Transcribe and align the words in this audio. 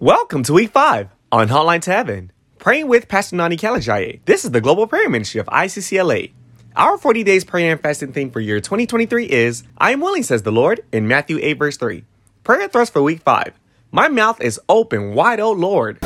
Welcome 0.00 0.44
to 0.44 0.54
week 0.54 0.70
five 0.70 1.10
on 1.30 1.48
Hotline 1.48 1.82
to 1.82 1.90
Heaven. 1.90 2.32
Praying 2.56 2.88
with 2.88 3.06
Pastor 3.06 3.36
Nony 3.36 3.58
Kalejaiye. 3.58 4.20
This 4.24 4.46
is 4.46 4.50
the 4.50 4.62
Global 4.62 4.86
Prayer 4.86 5.10
Ministry 5.10 5.40
of 5.40 5.46
ICCLA. 5.48 6.32
Our 6.74 6.96
40 6.96 7.22
days 7.22 7.44
prayer 7.44 7.72
and 7.72 7.80
fasting 7.82 8.14
theme 8.14 8.30
for 8.30 8.40
year 8.40 8.60
2023 8.60 9.26
is 9.26 9.62
I 9.76 9.90
am 9.90 10.00
willing, 10.00 10.22
says 10.22 10.42
the 10.42 10.52
Lord, 10.52 10.82
in 10.90 11.06
Matthew 11.06 11.38
8, 11.42 11.52
verse 11.52 11.76
3. 11.76 12.02
Prayer 12.44 12.66
thrust 12.68 12.94
for 12.94 13.02
week 13.02 13.20
five. 13.20 13.52
My 13.92 14.08
mouth 14.08 14.40
is 14.40 14.58
open 14.70 15.12
wide, 15.12 15.38
O 15.38 15.52
Lord. 15.52 16.00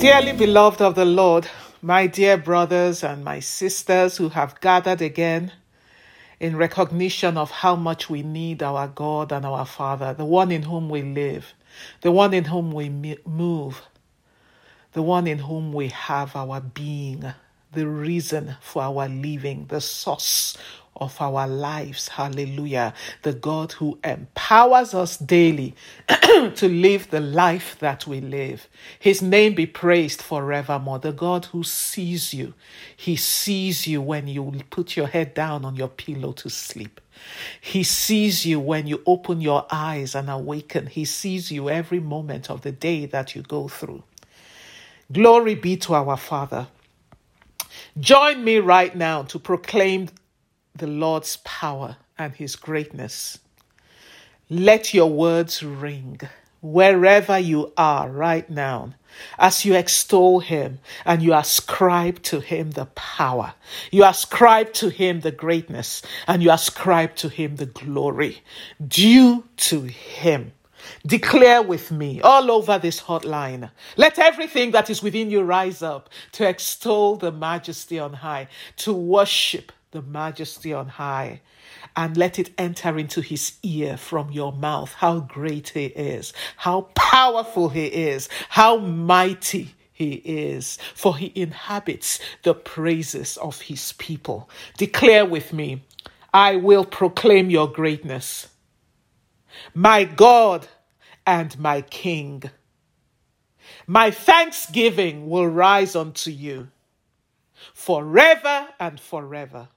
Dearly 0.00 0.32
beloved 0.32 0.80
of 0.80 0.94
the 0.94 1.04
Lord, 1.04 1.46
my 1.82 2.06
dear 2.06 2.38
brothers 2.38 3.04
and 3.04 3.22
my 3.22 3.40
sisters 3.40 4.16
who 4.16 4.30
have 4.30 4.58
gathered 4.62 5.02
again 5.02 5.52
in 6.42 6.56
recognition 6.56 7.38
of 7.38 7.52
how 7.52 7.76
much 7.76 8.10
we 8.10 8.20
need 8.24 8.64
our 8.64 8.88
God 8.88 9.30
and 9.30 9.46
our 9.46 9.64
Father, 9.64 10.12
the 10.12 10.24
one 10.24 10.50
in 10.50 10.64
whom 10.64 10.88
we 10.88 11.00
live, 11.00 11.54
the 12.00 12.10
one 12.10 12.34
in 12.34 12.46
whom 12.46 12.72
we 12.72 12.88
move, 13.24 13.80
the 14.92 15.02
one 15.02 15.28
in 15.28 15.38
whom 15.38 15.72
we 15.72 15.86
have 15.88 16.34
our 16.34 16.60
being, 16.60 17.32
the 17.72 17.86
reason 17.86 18.56
for 18.60 18.82
our 18.82 19.08
living, 19.08 19.66
the 19.68 19.80
source 19.80 20.58
of 21.02 21.20
our 21.20 21.46
lives. 21.46 22.08
Hallelujah. 22.08 22.94
The 23.22 23.32
God 23.32 23.72
who 23.72 23.98
empowers 24.04 24.94
us 24.94 25.16
daily 25.16 25.74
to 26.08 26.68
live 26.68 27.10
the 27.10 27.20
life 27.20 27.76
that 27.80 28.06
we 28.06 28.20
live. 28.20 28.68
His 28.98 29.20
name 29.20 29.54
be 29.54 29.66
praised 29.66 30.22
forevermore. 30.22 30.98
The 31.00 31.12
God 31.12 31.46
who 31.46 31.62
sees 31.64 32.32
you. 32.32 32.54
He 32.96 33.16
sees 33.16 33.86
you 33.86 34.00
when 34.00 34.28
you 34.28 34.52
put 34.70 34.96
your 34.96 35.08
head 35.08 35.34
down 35.34 35.64
on 35.64 35.76
your 35.76 35.88
pillow 35.88 36.32
to 36.32 36.48
sleep. 36.48 37.00
He 37.60 37.82
sees 37.82 38.46
you 38.46 38.58
when 38.60 38.86
you 38.86 39.02
open 39.06 39.40
your 39.40 39.66
eyes 39.70 40.14
and 40.14 40.30
awaken. 40.30 40.86
He 40.86 41.04
sees 41.04 41.50
you 41.50 41.68
every 41.68 42.00
moment 42.00 42.50
of 42.50 42.62
the 42.62 42.72
day 42.72 43.06
that 43.06 43.34
you 43.34 43.42
go 43.42 43.68
through. 43.68 44.02
Glory 45.12 45.54
be 45.54 45.76
to 45.76 45.94
our 45.94 46.16
Father. 46.16 46.68
Join 47.98 48.42
me 48.42 48.58
right 48.58 48.94
now 48.96 49.22
to 49.24 49.38
proclaim 49.38 50.08
the 50.74 50.86
Lord's 50.86 51.38
power 51.38 51.96
and 52.18 52.34
his 52.34 52.56
greatness. 52.56 53.38
Let 54.48 54.92
your 54.92 55.10
words 55.10 55.62
ring 55.62 56.20
wherever 56.60 57.38
you 57.38 57.72
are 57.76 58.08
right 58.08 58.48
now 58.48 58.94
as 59.38 59.64
you 59.64 59.74
extol 59.74 60.40
him 60.40 60.78
and 61.04 61.22
you 61.22 61.34
ascribe 61.34 62.22
to 62.22 62.40
him 62.40 62.70
the 62.70 62.86
power, 62.86 63.54
you 63.90 64.04
ascribe 64.04 64.72
to 64.74 64.88
him 64.88 65.20
the 65.20 65.32
greatness, 65.32 66.02
and 66.26 66.42
you 66.42 66.50
ascribe 66.50 67.14
to 67.16 67.28
him 67.28 67.56
the 67.56 67.66
glory 67.66 68.42
due 68.86 69.44
to 69.56 69.82
him. 69.82 70.52
Declare 71.06 71.62
with 71.62 71.92
me 71.92 72.20
all 72.20 72.50
over 72.50 72.78
this 72.78 73.02
hotline. 73.02 73.70
Let 73.96 74.18
everything 74.18 74.72
that 74.72 74.90
is 74.90 75.02
within 75.02 75.30
you 75.30 75.42
rise 75.42 75.82
up 75.82 76.10
to 76.32 76.48
extol 76.48 77.16
the 77.16 77.30
majesty 77.30 77.98
on 77.98 78.14
high, 78.14 78.48
to 78.78 78.92
worship 78.92 79.72
the 79.92 80.02
majesty 80.02 80.72
on 80.72 80.88
high 80.88 81.40
and 81.94 82.16
let 82.16 82.38
it 82.38 82.50
enter 82.56 82.98
into 82.98 83.20
his 83.20 83.58
ear 83.62 83.98
from 83.98 84.30
your 84.30 84.50
mouth 84.50 84.92
how 84.94 85.20
great 85.20 85.68
he 85.70 85.84
is, 85.86 86.32
how 86.56 86.88
powerful 86.94 87.68
he 87.68 87.86
is, 87.86 88.28
how 88.48 88.78
mighty 88.78 89.74
he 89.92 90.14
is, 90.14 90.78
for 90.94 91.16
he 91.18 91.30
inhabits 91.34 92.18
the 92.42 92.54
praises 92.54 93.36
of 93.36 93.60
his 93.60 93.92
people. 93.92 94.48
Declare 94.78 95.26
with 95.26 95.52
me, 95.52 95.84
I 96.32 96.56
will 96.56 96.86
proclaim 96.86 97.50
your 97.50 97.70
greatness. 97.70 98.48
My 99.74 100.04
God 100.04 100.66
and 101.26 101.58
my 101.58 101.82
King. 101.82 102.44
My 103.86 104.10
thanksgiving 104.10 105.28
will 105.28 105.46
rise 105.48 105.94
unto 105.94 106.30
you 106.30 106.68
forever 107.74 108.68
and 108.80 108.98
forever. 108.98 109.68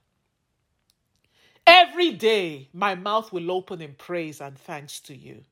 Every 1.68 2.12
day 2.12 2.70
my 2.74 2.96
mouth 2.96 3.34
will 3.34 3.52
open 3.52 3.82
in 3.82 3.94
praise 3.96 4.40
and 4.40 4.58
thanks 4.58 5.00
to 5.02 5.16
you, 5.16 5.44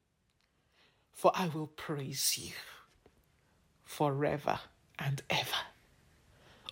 for 1.12 1.32
I 1.34 1.48
will 1.48 1.68
praise 1.68 2.38
you 2.38 2.54
forever 3.84 4.60
and 5.00 5.22
ever. 5.30 5.62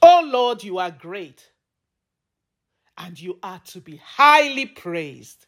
Oh 0.01 0.23
Lord, 0.25 0.63
you 0.63 0.77
are 0.77 0.91
great, 0.91 1.49
and 2.97 3.19
you 3.19 3.39
are 3.41 3.59
to 3.65 3.79
be 3.79 3.97
highly 3.97 4.65
praised. 4.65 5.45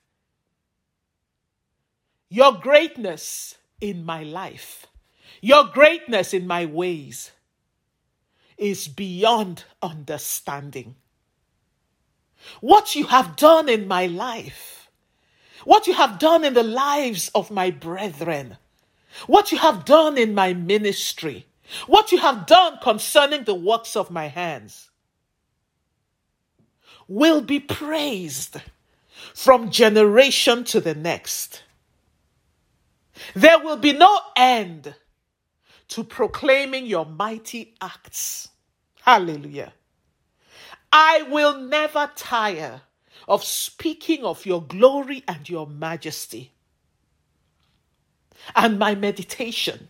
Your 2.30 2.54
greatness 2.54 3.58
in 3.80 4.06
my 4.06 4.24
life, 4.24 4.88
your 5.42 5.66
greatness 5.66 6.34
in 6.34 6.48
my 6.48 6.66
ways 6.66 7.32
is 8.58 8.88
beyond 8.88 9.66
understanding 9.82 10.96
what 12.62 12.96
you 12.96 13.06
have 13.06 13.36
done 13.36 13.70
in 13.70 13.88
my 13.88 14.08
life, 14.08 14.90
what 15.66 15.88
you 15.88 15.94
have 15.94 16.20
done 16.20 16.44
in 16.44 16.54
the 16.54 16.64
lives 16.64 17.30
of 17.34 17.52
my 17.52 17.72
brethren, 17.72 18.58
what 19.28 19.52
you 19.52 19.58
have 19.58 19.86
done 19.86 20.18
in 20.18 20.34
my 20.34 20.54
ministry, 20.54 21.46
what 21.88 22.12
you 22.12 22.18
have 22.20 22.46
done 22.46 22.78
concerning 22.82 23.44
the 23.44 23.56
works 23.56 23.96
of 23.96 24.12
my 24.12 24.28
hands 24.28 24.90
will 27.08 27.42
be 27.42 27.60
praised 27.60 28.58
from 29.34 29.72
generation 29.72 30.64
to 30.64 30.82
the 30.82 30.96
next. 30.96 31.64
There 33.34 33.60
will 33.60 33.78
be 33.78 33.94
no 33.94 34.20
end 34.36 34.96
to 35.90 36.04
proclaiming 36.04 36.86
your 36.86 37.06
mighty 37.06 37.76
acts. 37.82 38.50
Hallelujah. 39.02 39.74
I 40.96 41.24
will 41.24 41.58
never 41.58 42.12
tire 42.16 42.82
of 43.28 43.44
speaking 43.44 44.24
of 44.24 44.46
your 44.46 44.62
glory 44.62 45.24
and 45.28 45.50
your 45.50 45.66
majesty. 45.66 46.52
And 48.56 48.78
my 48.78 48.94
meditation 48.94 49.90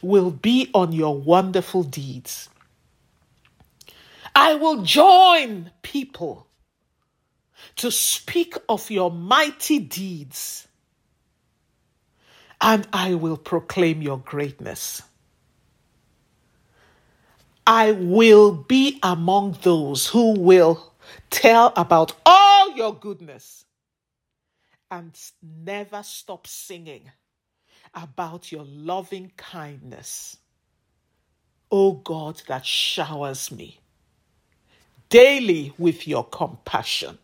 will 0.00 0.30
be 0.30 0.70
on 0.72 0.92
your 0.92 1.18
wonderful 1.18 1.82
deeds. 1.82 2.48
I 4.36 4.54
will 4.54 4.82
join 4.82 5.72
people 5.82 6.46
to 7.76 7.90
speak 7.90 8.56
of 8.68 8.90
your 8.92 9.10
mighty 9.10 9.80
deeds, 9.80 10.68
and 12.60 12.86
I 12.92 13.14
will 13.14 13.36
proclaim 13.36 14.02
your 14.02 14.18
greatness. 14.18 15.02
I 17.66 17.92
will 17.92 18.52
be 18.52 18.98
among 19.02 19.58
those 19.62 20.08
who 20.08 20.38
will 20.38 20.92
tell 21.30 21.72
about 21.76 22.12
all 22.26 22.76
your 22.76 22.94
goodness 22.94 23.64
and 24.90 25.18
never 25.42 26.02
stop 26.02 26.46
singing 26.46 27.10
about 27.94 28.52
your 28.52 28.64
loving 28.64 29.32
kindness. 29.36 30.36
O 31.70 31.92
God, 31.92 32.42
that 32.48 32.66
showers 32.66 33.50
me 33.50 33.80
daily 35.08 35.72
with 35.78 36.06
your 36.06 36.24
compassion. 36.24 37.18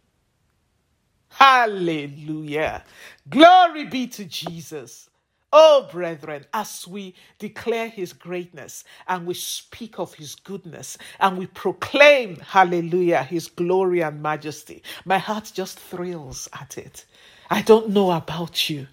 Hallelujah. 1.29 2.85
Glory 3.29 3.85
be 3.85 4.07
to 4.09 4.25
Jesus. 4.25 5.10
Oh, 5.53 5.89
brethren, 5.91 6.47
as 6.55 6.87
we 6.87 7.15
declare 7.41 7.89
his 7.89 8.13
greatness 8.13 8.85
and 9.09 9.27
we 9.27 9.35
speak 9.35 9.99
of 9.99 10.15
his 10.15 10.37
goodness 10.37 10.97
and 11.19 11.37
we 11.37 11.47
proclaim, 11.47 12.37
hallelujah, 12.37 13.25
his 13.25 13.49
glory 13.49 14.01
and 14.01 14.23
majesty, 14.23 14.83
my 15.05 15.19
heart 15.19 15.51
just 15.53 15.81
thrills 15.81 16.49
at 16.53 16.79
it. 16.79 17.05
I 17.51 17.63
don't 17.63 17.91
know 17.91 18.13
about 18.13 18.71
you. 18.71 18.87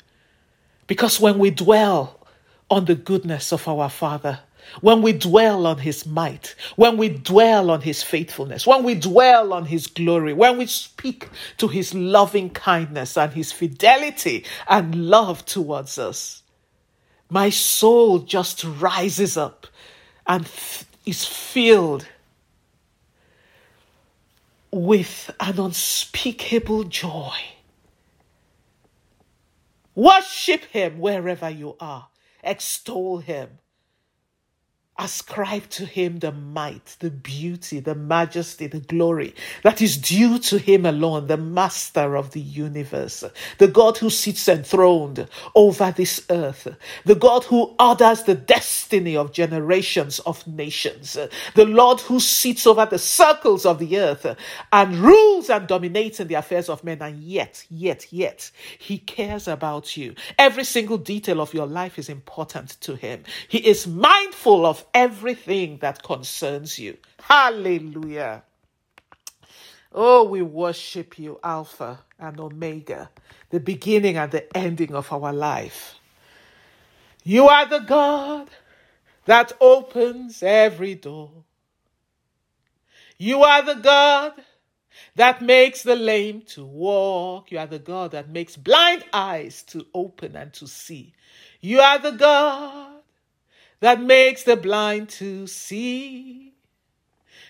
Because 0.88 1.19
when 1.19 1.38
we 1.38 1.51
dwell 1.51 2.27
on 2.71 2.86
the 2.86 2.95
goodness 2.95 3.53
of 3.53 3.68
our 3.68 3.89
Father, 3.89 4.39
when 4.81 5.03
we 5.03 5.13
dwell 5.13 5.68
on 5.68 5.77
his 5.77 6.07
might, 6.07 6.56
when 6.75 6.98
we 6.98 7.10
dwell 7.10 7.69
on 7.69 7.81
his 7.81 8.01
faithfulness, 8.01 8.65
when 8.65 8.83
we 8.83 8.95
dwell 8.95 9.53
on 9.53 9.65
his 9.65 9.86
glory, 9.86 10.33
when 10.33 10.57
we 10.57 10.65
speak 10.65 11.30
to 11.57 11.68
his 11.68 11.94
loving 11.94 12.50
kindness 12.50 13.15
and 13.15 13.33
his 13.33 13.51
fidelity 13.51 14.44
and 14.68 15.10
love 15.10 15.45
towards 15.45 15.98
us, 16.00 16.42
my 17.29 17.50
soul 17.50 18.19
just 18.19 18.63
rises 18.63 19.38
up 19.38 19.68
and 20.25 20.50
is 21.06 21.25
filled 21.25 22.07
with 24.71 25.33
an 25.39 25.59
unspeakable 25.59 26.83
joy. 26.83 27.35
Worship 29.95 30.65
him 30.65 31.00
wherever 31.00 31.50
you 31.50 31.75
are, 31.79 32.09
extol 32.44 33.18
him, 33.19 33.59
Ascribe 35.00 35.70
to 35.70 35.86
him 35.86 36.20
the 36.20 36.32
might, 36.32 36.96
the 37.00 37.12
beauty, 37.12 37.80
the 37.80 37.94
majesty, 37.96 38.66
the 38.68 38.80
glory 38.80 39.36
that 39.64 39.82
is 39.82 39.98
due 39.98 40.40
to 40.40 40.58
him 40.58 40.86
alone, 40.86 41.28
the 41.28 41.38
master 41.38 42.16
of 42.16 42.32
the 42.32 42.42
universe, 42.42 43.24
the 43.60 43.68
God 43.68 43.98
who 43.98 44.10
sits 44.10 44.48
enthroned 44.50 45.28
over 45.54 45.92
this 45.96 46.26
earth, 46.30 46.68
the 47.06 47.16
God 47.16 47.44
who 47.44 47.76
orders 47.80 48.24
the 48.24 48.36
destiny 48.36 49.16
of 49.16 49.32
generations 49.32 50.20
of 50.20 50.46
nations, 50.48 51.18
the 51.56 51.66
Lord 51.66 52.00
who 52.02 52.20
sits 52.20 52.66
over 52.66 52.86
the 52.86 53.00
circles 53.00 53.66
of 53.66 53.80
the 53.80 54.00
earth 54.00 54.36
and 54.72 54.96
rules 54.96 55.50
and 55.50 55.68
dominates 55.68 56.20
in 56.20 56.28
the 56.28 56.36
affairs 56.36 56.70
of 56.70 56.84
men. 56.84 57.02
And 57.02 57.22
yet, 57.22 57.66
yet, 57.70 58.12
yet, 58.12 58.50
he 58.80 58.98
cares 58.98 59.48
about 59.48 59.96
you. 59.96 60.16
Every 60.40 60.64
single 60.64 60.98
detail 60.98 61.42
of 61.42 61.54
your 61.54 61.68
life 61.68 62.00
is 62.00 62.10
important 62.10 62.82
to 62.82 62.96
him. 62.96 63.24
He 63.48 63.60
is 63.60 63.86
mindful 63.86 64.66
of 64.66 64.86
everything 64.94 65.78
that 65.80 66.04
concerns 66.04 66.78
you. 66.80 66.98
Hallelujah. 67.19 68.44
Oh, 69.94 70.24
we 70.24 70.42
worship 70.42 71.18
you, 71.18 71.39
Alpha 71.44 72.00
and 72.19 72.39
Omega, 72.39 73.10
the 73.50 73.60
beginning 73.60 74.18
and 74.18 74.31
the 74.31 74.57
ending 74.57 74.94
of 74.94 75.12
our 75.12 75.34
life. 75.34 75.95
You 77.24 77.48
are 77.48 77.66
the 77.66 77.80
God 77.80 78.50
that 79.25 79.54
opens 79.60 80.42
every 80.44 80.95
door. 80.95 81.31
You 83.18 83.44
are 83.44 83.63
the 83.63 83.75
God 83.81 84.34
that 85.16 85.42
makes 85.42 85.84
the 85.84 85.95
lame 85.95 86.42
to 86.50 86.63
walk. 86.63 87.51
You 87.51 87.60
are 87.60 87.68
the 87.68 87.80
God 87.80 88.12
that 88.12 88.30
makes 88.30 88.56
blind 88.56 89.04
eyes 89.12 89.63
to 89.63 89.86
open 89.94 90.36
and 90.36 90.54
to 90.54 90.68
see. 90.68 91.13
You 91.60 91.80
are 91.80 92.00
the 92.00 92.12
God 92.12 92.87
that 93.79 94.01
makes 94.01 94.44
the 94.44 94.56
blind 94.56 95.09
to 95.09 95.47
see. 95.47 96.53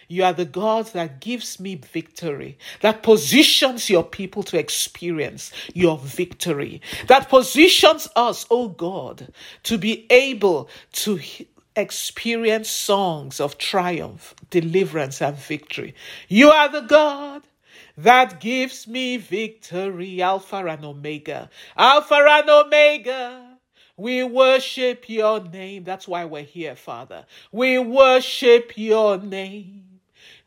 You 0.10 0.24
are 0.24 0.34
the 0.34 0.46
God 0.46 0.86
that 0.94 1.20
gives 1.20 1.60
me 1.60 1.76
victory, 1.76 2.58
that 2.80 3.04
positions 3.04 3.90
your 3.90 4.04
people 4.04 4.42
to 4.44 4.58
experience 4.58 5.52
your 5.74 5.98
victory, 5.98 6.82
that 7.08 7.28
positions 7.28 8.08
us, 8.16 8.46
oh 8.50 8.70
God, 8.70 9.34
to 9.64 9.78
be 9.78 10.06
able 10.10 10.70
to 10.94 11.20
experience 11.76 12.70
songs 12.70 13.42
of 13.42 13.58
triumph, 13.58 14.34
deliverance, 14.50 15.22
and 15.22 15.38
victory. 15.38 15.94
You 16.30 16.52
are 16.52 16.70
the 16.70 16.82
God 16.82 17.44
that 17.98 18.40
gives 18.40 18.88
me 18.88 19.18
victory, 19.18 20.22
Alpha 20.22 20.66
and 20.66 20.86
Omega, 20.86 21.50
Alpha 21.76 22.16
and 22.16 22.50
Omega. 22.50 23.47
We 23.98 24.24
worship 24.24 25.10
your 25.10 25.42
name. 25.42 25.84
That's 25.84 26.08
why 26.08 26.26
we're 26.26 26.44
here, 26.44 26.76
Father. 26.76 27.26
We 27.52 27.80
worship 27.80 28.74
your 28.76 29.18
name. 29.18 29.84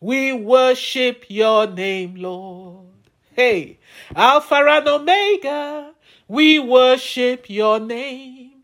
We 0.01 0.33
worship 0.33 1.25
your 1.29 1.67
name, 1.67 2.15
Lord. 2.15 2.87
Hey, 3.33 3.79
Alpha 4.15 4.55
and 4.55 4.87
Omega, 4.89 5.93
we 6.29 6.61
worship 6.61 7.51
your 7.51 7.81
name. 7.81 8.63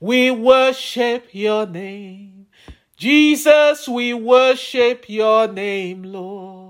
We 0.00 0.32
worship 0.32 1.28
your 1.32 1.66
name. 1.66 2.46
Jesus, 2.96 3.88
we 3.88 4.14
worship 4.14 5.04
your 5.08 5.46
name, 5.46 6.02
Lord. 6.02 6.67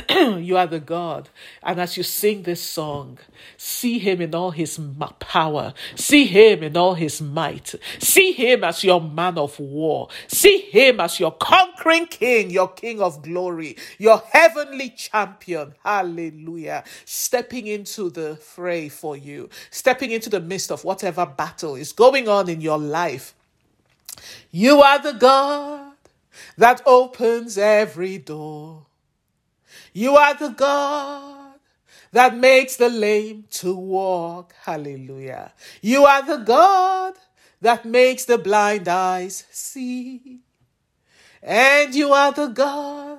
you 0.38 0.56
are 0.56 0.66
the 0.66 0.80
God. 0.80 1.28
And 1.62 1.80
as 1.80 1.96
you 1.96 2.02
sing 2.02 2.42
this 2.42 2.62
song, 2.62 3.18
see 3.56 3.98
Him 3.98 4.20
in 4.20 4.34
all 4.34 4.50
His 4.50 4.80
power, 5.18 5.74
see 5.94 6.26
Him 6.26 6.62
in 6.62 6.76
all 6.76 6.94
His 6.94 7.20
might, 7.20 7.74
see 7.98 8.32
Him 8.32 8.64
as 8.64 8.84
your 8.84 9.00
man 9.00 9.38
of 9.38 9.58
war, 9.58 10.08
see 10.28 10.62
Him 10.62 11.00
as 11.00 11.20
your 11.20 11.32
conquering 11.32 12.06
King, 12.06 12.50
your 12.50 12.68
King 12.68 13.00
of 13.00 13.22
glory, 13.22 13.76
your 13.98 14.22
heavenly 14.32 14.90
champion. 14.90 15.74
Hallelujah. 15.84 16.84
Stepping 17.04 17.66
into 17.66 18.10
the 18.10 18.36
fray 18.36 18.88
for 18.88 19.16
you, 19.16 19.48
stepping 19.70 20.10
into 20.10 20.30
the 20.30 20.40
midst 20.40 20.70
of 20.70 20.84
whatever 20.84 21.26
battle 21.26 21.74
is 21.74 21.92
going 21.92 22.28
on 22.28 22.48
in 22.48 22.60
your 22.60 22.78
life. 22.78 23.34
You 24.50 24.80
are 24.82 25.02
the 25.02 25.12
God 25.12 25.92
that 26.56 26.82
opens 26.86 27.58
every 27.58 28.18
door. 28.18 28.86
You 29.92 30.16
are 30.16 30.34
the 30.34 30.48
God 30.48 31.58
that 32.12 32.36
makes 32.36 32.76
the 32.76 32.88
lame 32.88 33.44
to 33.50 33.74
walk. 33.74 34.54
Hallelujah. 34.62 35.52
You 35.80 36.04
are 36.04 36.24
the 36.24 36.38
God 36.38 37.14
that 37.60 37.84
makes 37.84 38.24
the 38.24 38.38
blind 38.38 38.88
eyes 38.88 39.44
see. 39.50 40.40
And 41.42 41.94
you 41.94 42.12
are 42.12 42.32
the 42.32 42.48
God 42.48 43.18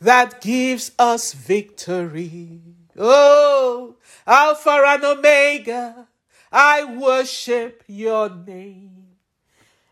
that 0.00 0.40
gives 0.40 0.92
us 0.98 1.32
victory. 1.32 2.60
Oh, 2.96 3.96
Alpha 4.26 4.82
and 4.86 5.04
Omega, 5.04 6.08
I 6.50 6.84
worship 6.84 7.84
your 7.86 8.30
name. 8.30 8.97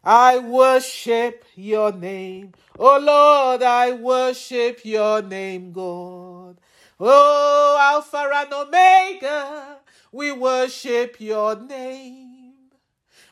I 0.09 0.39
worship 0.39 1.45
your 1.57 1.91
name. 1.91 2.53
Oh 2.79 2.97
Lord, 3.01 3.61
I 3.65 3.91
worship 3.91 4.85
your 4.85 5.21
name, 5.21 5.73
God. 5.73 6.59
Oh, 7.01 7.77
Alpha 7.81 8.31
and 8.33 8.53
Omega, 8.53 9.79
we 10.13 10.31
worship 10.31 11.21
your 11.21 11.57
name. 11.57 12.53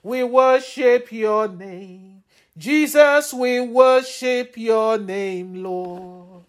We 0.03 0.25
worship 0.25 1.13
your 1.13 1.47
name. 1.47 2.25
Jesus, 2.59 3.33
we 3.33 3.61
worship 3.61 4.57
your 4.57 4.99
name, 4.99 5.63
Lord. 5.63 6.43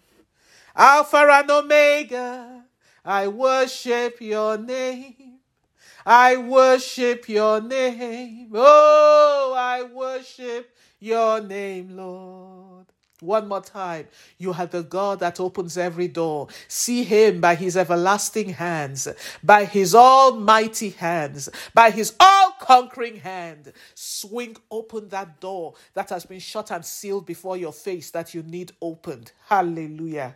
Alpha 0.75 1.17
and 1.17 1.51
Omega, 1.51 2.63
I 3.05 3.27
worship 3.27 4.19
your 4.19 4.57
name. 4.57 5.14
I 6.05 6.37
worship 6.37 7.27
your 7.27 7.61
name. 7.61 8.51
Oh, 8.53 9.55
I 9.57 9.83
worship 9.83 10.69
your 10.99 11.41
name, 11.41 11.97
Lord. 11.97 12.85
One 13.21 13.47
more 13.47 13.61
time. 13.61 14.07
You 14.37 14.53
are 14.53 14.67
the 14.67 14.83
God 14.83 15.21
that 15.21 15.39
opens 15.39 15.79
every 15.79 16.07
door. 16.07 16.49
See 16.67 17.03
him 17.03 17.41
by 17.41 17.55
his 17.55 17.75
everlasting 17.75 18.49
hands, 18.49 19.07
by 19.41 19.65
his 19.65 19.95
almighty 19.95 20.91
hands, 20.91 21.49
by 21.73 21.89
his 21.89 22.13
all 22.19 22.51
conquering 22.59 23.15
hand. 23.15 23.73
Swing 23.95 24.57
open 24.69 25.09
that 25.09 25.39
door 25.39 25.73
that 25.95 26.09
has 26.11 26.25
been 26.25 26.39
shut 26.39 26.71
and 26.71 26.85
sealed 26.85 27.25
before 27.25 27.57
your 27.57 27.73
face 27.73 28.11
that 28.11 28.35
you 28.35 28.43
need 28.43 28.73
opened. 28.79 29.31
Hallelujah 29.47 30.35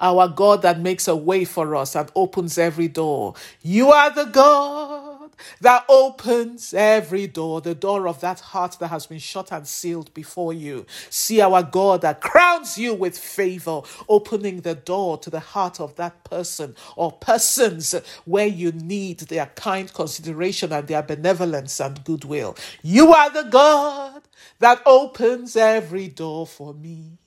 our 0.00 0.28
God 0.28 0.62
that 0.62 0.80
makes 0.80 1.08
a 1.08 1.16
way 1.16 1.44
for 1.44 1.74
us 1.74 1.96
and 1.96 2.10
opens 2.14 2.58
every 2.58 2.88
door. 2.88 3.34
You 3.62 3.90
are 3.90 4.10
the 4.10 4.24
God 4.24 5.30
that 5.60 5.84
opens 5.88 6.74
every 6.74 7.26
door, 7.26 7.60
the 7.60 7.74
door 7.74 8.08
of 8.08 8.20
that 8.20 8.40
heart 8.40 8.76
that 8.80 8.88
has 8.88 9.06
been 9.06 9.18
shut 9.18 9.52
and 9.52 9.66
sealed 9.66 10.12
before 10.14 10.52
you. 10.52 10.86
See 11.10 11.40
our 11.40 11.62
God 11.62 12.02
that 12.02 12.20
crowns 12.20 12.78
you 12.78 12.94
with 12.94 13.18
favor, 13.18 13.82
opening 14.08 14.60
the 14.60 14.74
door 14.74 15.18
to 15.18 15.30
the 15.30 15.40
heart 15.40 15.80
of 15.80 15.96
that 15.96 16.24
person 16.24 16.74
or 16.96 17.12
persons 17.12 17.94
where 18.24 18.46
you 18.46 18.72
need 18.72 19.20
their 19.20 19.46
kind 19.46 19.92
consideration 19.92 20.72
and 20.72 20.86
their 20.86 21.02
benevolence 21.02 21.80
and 21.80 22.02
goodwill. 22.04 22.56
You 22.82 23.12
are 23.12 23.30
the 23.30 23.48
God 23.48 24.22
that 24.58 24.82
opens 24.86 25.56
every 25.56 26.08
door 26.08 26.46
for 26.46 26.74
me. 26.74 27.18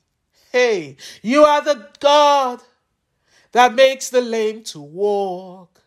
Hey, 0.51 0.97
you 1.21 1.45
are 1.45 1.61
the 1.61 1.87
God 2.01 2.59
that 3.53 3.73
makes 3.73 4.09
the 4.09 4.19
lame 4.19 4.63
to 4.65 4.81
walk. 4.81 5.81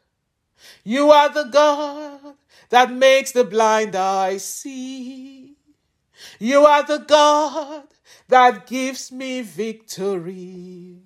You 0.83 1.11
are 1.11 1.29
the 1.29 1.45
God 1.45 2.35
that 2.71 2.91
makes 2.91 3.33
the 3.33 3.45
blind 3.45 3.95
eyes 3.95 4.43
see. 4.43 5.59
You 6.39 6.65
are 6.65 6.83
the 6.83 6.99
God 6.99 7.85
that 8.29 8.67
gives 8.67 9.13
me 9.13 9.43
victory. 9.43 10.97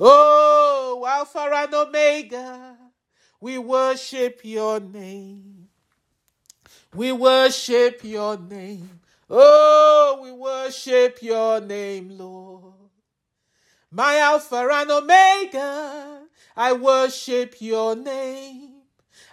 Oh, 0.00 1.04
Alpha 1.06 1.50
and 1.52 1.74
Omega, 1.74 2.78
we 3.42 3.58
worship 3.58 4.40
your 4.42 4.80
name. 4.80 5.68
We 6.94 7.12
worship 7.12 8.02
your 8.04 8.38
name. 8.38 9.00
Oh, 9.28 10.20
we 10.22 10.32
worship 10.32 11.18
your 11.22 11.60
name, 11.60 12.16
Lord 12.16 12.81
my 13.92 14.18
Alpha 14.18 14.68
and 14.72 14.90
Omega. 14.90 16.22
I 16.56 16.72
worship 16.72 17.56
your 17.60 17.94
name. 17.94 18.70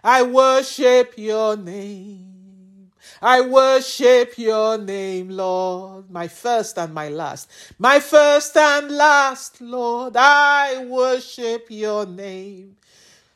I 0.04 0.24
worship 0.24 1.14
your 1.18 1.58
name. 1.58 2.92
I 3.22 3.42
worship 3.42 4.38
your 4.38 4.78
name, 4.78 5.30
Lord, 5.30 6.10
my 6.10 6.28
first 6.28 6.78
and 6.78 6.94
my 6.94 7.10
last. 7.10 7.50
My 7.78 8.00
first 8.00 8.56
and 8.56 8.92
last, 8.92 9.60
Lord, 9.60 10.16
I 10.16 10.86
worship 10.86 11.66
your 11.70 12.06
name. 12.06 12.78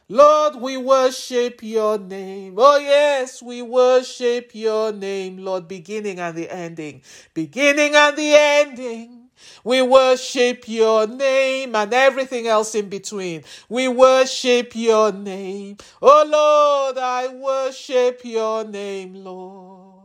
Lord, 0.07 0.55
we 0.57 0.77
worship 0.77 1.63
your 1.63 1.97
name. 1.97 2.55
Oh, 2.57 2.77
yes, 2.77 3.41
we 3.41 3.61
worship 3.61 4.51
your 4.53 4.91
name, 4.91 5.37
Lord, 5.37 5.67
beginning 5.67 6.19
and 6.19 6.37
the 6.37 6.49
ending. 6.49 7.01
Beginning 7.33 7.95
and 7.95 8.15
the 8.15 8.35
ending. 8.35 9.22
We 9.63 9.81
worship 9.81 10.67
your 10.67 11.07
name 11.07 11.75
and 11.75 11.93
everything 11.93 12.47
else 12.47 12.75
in 12.75 12.89
between. 12.89 13.43
We 13.69 13.87
worship 13.87 14.75
your 14.75 15.11
name. 15.11 15.77
Oh, 16.01 16.25
Lord, 16.27 16.97
I 16.97 17.27
worship 17.33 18.21
your 18.23 18.63
name, 18.65 19.15
Lord. 19.15 20.03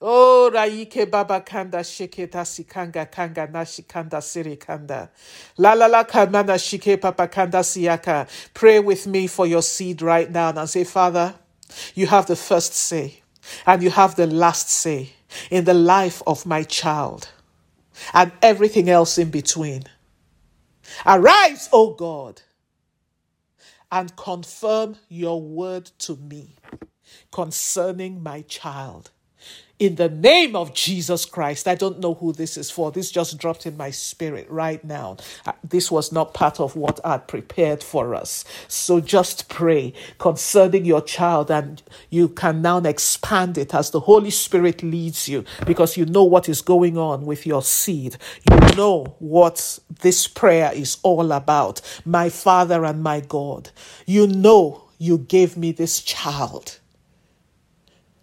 Oh, 0.00 0.48
Raike 0.54 1.10
Baba 1.10 1.40
Kanda 1.40 1.78
Shiketa 1.78 2.44
Sikanga 2.44 3.10
Kanga 3.10 3.48
Nashikanda 3.48 4.20
Sirikanda. 4.20 5.08
La 5.56 5.72
la 5.72 5.86
la 5.86 6.04
Kamana 6.04 6.54
Shike 6.56 7.00
Papa 7.00 7.26
Kanda 7.26 7.58
Siaka. 7.58 8.28
Pray 8.54 8.78
with 8.78 9.08
me 9.08 9.26
for 9.26 9.46
your 9.46 9.62
seed 9.62 10.00
right 10.00 10.30
now 10.30 10.50
and 10.50 10.70
say, 10.70 10.84
Father, 10.84 11.34
you 11.96 12.06
have 12.06 12.26
the 12.26 12.36
first 12.36 12.74
say 12.74 13.17
and 13.66 13.82
you 13.82 13.90
have 13.90 14.16
the 14.16 14.26
last 14.26 14.68
say 14.68 15.10
in 15.50 15.64
the 15.64 15.74
life 15.74 16.22
of 16.26 16.46
my 16.46 16.62
child 16.62 17.28
and 18.14 18.32
everything 18.42 18.88
else 18.88 19.18
in 19.18 19.30
between. 19.30 19.84
Arise, 21.04 21.68
O 21.72 21.94
God, 21.94 22.42
and 23.90 24.14
confirm 24.16 24.96
your 25.08 25.40
word 25.40 25.90
to 25.98 26.16
me 26.16 26.56
concerning 27.30 28.22
my 28.22 28.42
child 28.42 29.10
in 29.78 29.94
the 29.94 30.08
name 30.08 30.56
of 30.56 30.74
Jesus 30.74 31.24
Christ. 31.24 31.68
I 31.68 31.74
don't 31.74 32.00
know 32.00 32.14
who 32.14 32.32
this 32.32 32.56
is 32.56 32.70
for. 32.70 32.90
This 32.90 33.10
just 33.10 33.38
dropped 33.38 33.64
in 33.66 33.76
my 33.76 33.90
spirit 33.90 34.50
right 34.50 34.82
now. 34.84 35.18
Uh, 35.46 35.52
this 35.62 35.90
was 35.90 36.10
not 36.10 36.34
part 36.34 36.58
of 36.58 36.74
what 36.74 36.98
I'd 37.04 37.28
prepared 37.28 37.82
for 37.82 38.14
us. 38.14 38.44
So 38.66 39.00
just 39.00 39.48
pray 39.48 39.92
concerning 40.18 40.84
your 40.84 41.00
child, 41.00 41.50
and 41.50 41.82
you 42.10 42.28
can 42.28 42.60
now 42.60 42.78
expand 42.78 43.56
it 43.56 43.74
as 43.74 43.90
the 43.90 44.00
Holy 44.00 44.30
Spirit 44.30 44.82
leads 44.82 45.28
you 45.28 45.44
because 45.64 45.96
you 45.96 46.06
know 46.06 46.24
what 46.24 46.48
is 46.48 46.60
going 46.60 46.98
on 46.98 47.24
with 47.24 47.46
your 47.46 47.62
seed. 47.62 48.16
You 48.50 48.76
know 48.76 49.16
what 49.20 49.78
this 50.00 50.26
prayer 50.26 50.72
is 50.72 50.98
all 51.02 51.30
about. 51.32 51.80
My 52.04 52.28
Father 52.28 52.84
and 52.84 53.02
my 53.02 53.20
God, 53.20 53.70
you 54.06 54.26
know 54.26 54.88
you 54.98 55.18
gave 55.18 55.56
me 55.56 55.70
this 55.70 56.02
child 56.02 56.80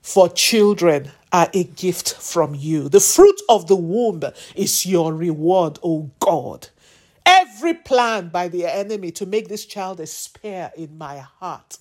for 0.02 0.30
children 0.30 1.12
are 1.36 1.50
a 1.54 1.66
gift 1.66 2.14
from 2.14 2.56
you. 2.56 2.88
The 2.88 3.02
fruit 3.02 3.42
of 3.50 3.68
the 3.68 3.76
womb 3.76 4.22
is 4.56 4.86
your 4.86 5.14
reward, 5.14 5.78
O 5.84 6.10
God. 6.20 6.70
Every 7.26 7.74
plan 7.74 8.30
by 8.30 8.48
the 8.48 8.66
enemy 8.66 9.12
to 9.12 9.26
make 9.26 9.50
this 9.50 9.66
child 9.66 10.00
a 10.00 10.08
spare 10.08 10.72
in 10.78 10.98
my 10.98 11.18
heart 11.18 11.78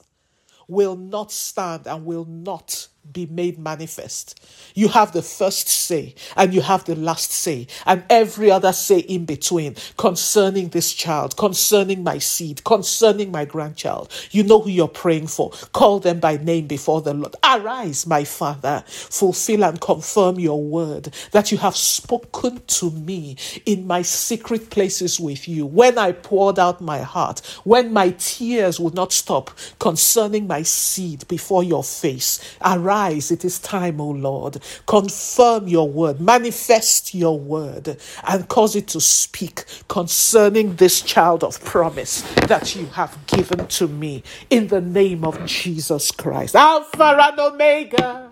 will 0.67 0.97
not 0.97 1.31
stand 1.31 1.87
and 1.87 2.05
will 2.05 2.25
not 2.25 2.89
be 3.13 3.27
made 3.27 3.59
manifest. 3.59 4.41
You 4.75 4.89
have 4.89 5.13
the 5.13 5.23
first 5.23 5.69
say 5.69 6.15
and 6.37 6.55
you 6.55 6.63
have 6.63 6.85
the 6.85 6.97
last 6.97 7.31
say 7.31 7.67
and 7.87 8.05
every 8.09 8.51
other 8.51 8.73
say 8.73 9.01
in 9.01 9.25
between 9.25 9.77
concerning 9.97 10.69
this 10.69 10.93
child, 10.93 11.37
concerning 11.37 12.03
my 12.03 12.19
seed, 12.19 12.65
concerning 12.65 13.31
my 13.31 13.45
grandchild. 13.45 14.11
You 14.31 14.43
know 14.43 14.61
who 14.61 14.71
you're 14.71 14.89
praying 14.89 15.29
for. 15.29 15.51
Call 15.73 16.01
them 16.01 16.21
by 16.21 16.39
name 16.39 16.67
before 16.67 17.03
the 17.03 17.15
Lord. 17.15 17.37
Arise, 17.45 18.07
my 18.07 18.25
Father, 18.25 18.83
fulfill 18.87 19.65
and 19.65 19.81
confirm 19.81 20.39
your 20.39 20.63
word 20.63 21.15
that 21.33 21.53
you 21.53 21.59
have 21.59 21.77
spoken 21.77 22.63
to 22.67 22.91
me 22.91 23.37
in 23.67 23.87
my 23.87 24.03
secret 24.03 24.71
places 24.71 25.21
with 25.21 25.47
you 25.47 25.67
when 25.67 25.99
I 25.99 26.13
poured 26.13 26.59
out 26.59 26.81
my 26.81 27.01
heart, 27.01 27.41
when 27.65 27.93
my 27.93 28.11
tears 28.19 28.81
would 28.81 28.95
not 28.95 29.13
stop 29.13 29.51
concerning 29.79 30.47
my 30.47 30.63
seed 30.63 31.29
before 31.29 31.63
your 31.63 31.85
face. 31.85 32.41
Arise 32.65 32.94
Arise, 32.95 33.33
it 33.33 33.45
is 33.45 33.59
time, 33.59 34.01
O 34.01 34.09
Lord. 34.09 34.63
Confirm 34.87 35.67
your 35.67 35.89
word, 35.89 36.21
manifest 36.21 37.13
your 37.13 37.39
word, 37.39 37.97
and 38.23 38.49
cause 38.49 38.77
it 38.77 38.87
to 38.89 39.01
speak 39.01 39.65
concerning 39.89 40.77
this 40.77 41.03
child 41.03 41.43
of 41.43 41.63
promise 41.65 42.23
that 42.47 42.77
you 42.77 42.87
have 42.87 43.19
given 43.27 43.67
to 43.67 43.89
me 43.89 44.23
in 44.49 44.69
the 44.69 44.81
name 44.81 45.25
of 45.25 45.45
Jesus 45.45 46.13
Christ. 46.13 46.55
Alpha 46.55 47.19
and 47.21 47.41
Omega, 47.41 48.31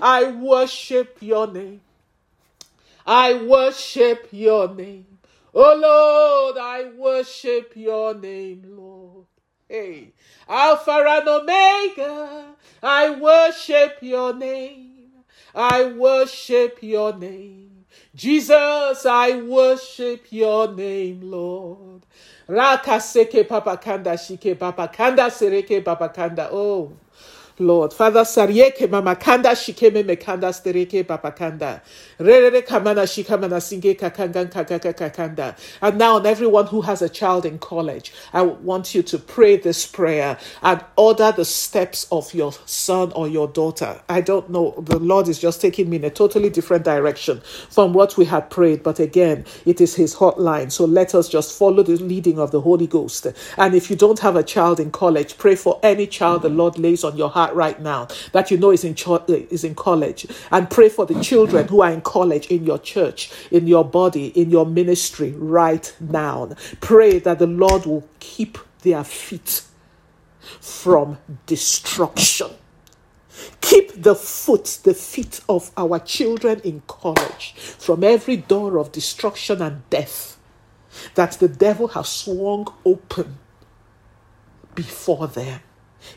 I 0.00 0.30
worship 0.30 1.16
your 1.20 1.48
name. 1.48 1.80
I 3.04 3.34
worship 3.34 4.28
your 4.30 4.72
name. 4.72 5.06
Oh 5.52 5.74
Lord, 6.54 6.56
I 6.56 6.90
worship 6.96 7.72
your 7.74 8.14
name, 8.14 8.62
Lord. 8.76 8.97
Hey, 9.68 10.12
Alpha 10.48 10.92
and 10.92 11.28
Omega, 11.28 12.46
I 12.82 13.10
worship 13.10 13.98
your 14.00 14.32
name. 14.34 15.10
I 15.54 15.86
worship 15.86 16.78
your 16.82 17.16
name. 17.18 17.84
Jesus, 18.14 19.06
I 19.06 19.42
worship 19.42 20.26
your 20.30 20.72
name, 20.72 21.20
Lord. 21.30 22.02
Raka 22.48 23.00
seke 23.00 23.46
papa 23.48 23.76
kanda 23.76 24.16
shike 24.16 24.58
papa 24.58 24.88
kanda 24.88 25.24
sereke 25.24 25.84
papa 25.84 26.08
kanda. 26.10 26.48
Oh. 26.52 26.92
Lord. 27.60 27.92
Father, 27.92 28.22
Sarieke 28.22 28.88
Mama 28.90 29.16
Kanda 29.16 29.50
Shikeme 29.50 30.04
Mekanda 30.04 30.50
Stereke 30.52 31.04
Papakanda. 31.04 31.80
Rere 32.18 32.62
Kamana 32.62 33.04
Shikamana 33.06 33.60
Singe 33.62 33.96
Kakangan 33.98 34.50
Kakaka 34.50 34.94
Kakanda. 34.94 35.56
And 35.82 35.98
now 35.98 36.16
on 36.16 36.26
everyone 36.26 36.66
who 36.66 36.82
has 36.82 37.02
a 37.02 37.08
child 37.08 37.46
in 37.46 37.58
college, 37.58 38.12
I 38.32 38.42
want 38.42 38.94
you 38.94 39.02
to 39.04 39.18
pray 39.18 39.56
this 39.56 39.86
prayer 39.86 40.38
and 40.62 40.84
order 40.96 41.32
the 41.32 41.44
steps 41.44 42.06
of 42.12 42.32
your 42.34 42.52
son 42.66 43.12
or 43.12 43.28
your 43.28 43.48
daughter. 43.48 44.00
I 44.08 44.20
don't 44.20 44.50
know. 44.50 44.74
The 44.80 44.98
Lord 44.98 45.28
is 45.28 45.38
just 45.38 45.60
taking 45.60 45.88
me 45.90 45.96
in 45.96 46.04
a 46.04 46.10
totally 46.10 46.50
different 46.50 46.84
direction 46.84 47.40
from 47.70 47.92
what 47.92 48.16
we 48.16 48.24
had 48.24 48.50
prayed. 48.50 48.82
But 48.82 49.00
again, 49.00 49.44
it 49.66 49.80
is 49.80 49.94
his 49.94 50.14
hotline. 50.16 50.72
So 50.72 50.84
let 50.84 51.14
us 51.14 51.28
just 51.28 51.56
follow 51.58 51.82
the 51.82 51.96
leading 51.96 52.38
of 52.38 52.50
the 52.50 52.60
Holy 52.60 52.86
Ghost. 52.86 53.26
And 53.56 53.74
if 53.74 53.90
you 53.90 53.96
don't 53.96 54.18
have 54.20 54.36
a 54.36 54.42
child 54.42 54.80
in 54.80 54.90
college, 54.90 55.38
pray 55.38 55.56
for 55.56 55.78
any 55.82 56.06
child 56.06 56.42
the 56.42 56.48
Lord 56.48 56.78
lays 56.78 57.04
on 57.04 57.16
your 57.16 57.30
heart 57.30 57.47
right 57.54 57.80
now 57.80 58.08
that 58.32 58.50
you 58.50 58.58
know 58.58 58.70
is 58.70 58.84
in 58.84 58.94
cho- 58.94 59.24
is 59.28 59.64
in 59.64 59.74
college. 59.74 60.26
And 60.50 60.70
pray 60.70 60.88
for 60.88 61.06
the 61.06 61.20
children 61.22 61.68
who 61.68 61.82
are 61.82 61.90
in 61.90 62.00
college 62.02 62.46
in 62.48 62.64
your 62.64 62.78
church 62.78 63.30
in 63.50 63.66
your 63.66 63.84
body 63.84 64.28
in 64.28 64.50
your 64.50 64.66
ministry 64.66 65.32
right 65.32 65.94
now. 66.00 66.50
Pray 66.80 67.18
that 67.20 67.38
the 67.38 67.46
lord 67.46 67.86
will 67.86 68.08
keep 68.20 68.58
their 68.82 69.04
feet 69.04 69.62
from 70.60 71.18
destruction. 71.46 72.50
Keep 73.60 74.02
the 74.02 74.14
foot, 74.14 74.80
the 74.84 74.94
feet 74.94 75.40
of 75.48 75.70
our 75.76 75.98
children 75.98 76.60
in 76.60 76.82
college 76.86 77.54
from 77.56 78.02
every 78.02 78.36
door 78.36 78.78
of 78.78 78.92
destruction 78.92 79.62
and 79.62 79.88
death 79.90 80.38
that 81.14 81.32
the 81.32 81.48
devil 81.48 81.88
has 81.88 82.08
swung 82.08 82.66
open 82.84 83.38
before 84.74 85.28
them. 85.28 85.60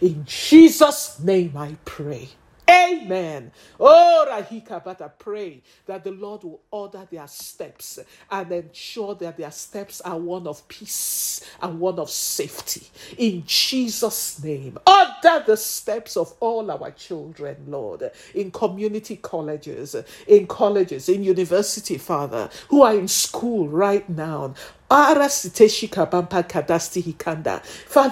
In 0.01 0.23
Jesus' 0.25 1.19
name 1.19 1.53
I 1.57 1.75
pray. 1.85 2.29
Amen. 2.69 3.51
Oh, 3.79 4.25
Rahika, 4.29 4.83
but 4.83 5.01
I 5.01 5.09
pray 5.09 5.61
that 5.88 6.03
the 6.05 6.11
Lord 6.11 6.43
will 6.43 6.61
order 6.71 7.05
their 7.11 7.27
steps 7.27 8.00
and 8.29 8.51
ensure 8.51 9.15
that 9.15 9.38
their 9.38 9.51
steps 9.51 10.00
are 10.01 10.17
one 10.17 10.47
of 10.47 10.65
peace 10.69 11.45
and 11.61 11.79
one 11.79 12.00
of 12.00 12.09
safety. 12.09 12.88
In 13.17 13.43
Jesus' 13.45 14.41
name, 14.41 14.77
order 14.88 15.43
the 15.45 15.57
steps 15.57 16.15
of 16.15 16.33
all 16.39 16.71
our 16.71 16.91
children, 16.91 17.57
Lord, 17.67 18.09
in 18.33 18.51
community 18.51 19.17
colleges, 19.17 19.95
in 20.27 20.47
colleges, 20.47 21.09
in 21.09 21.23
university, 21.25 21.97
Father, 21.97 22.50
who 22.69 22.83
are 22.83 22.95
in 22.95 23.09
school 23.09 23.67
right 23.67 24.07
now. 24.09 24.53
Father 24.91 25.21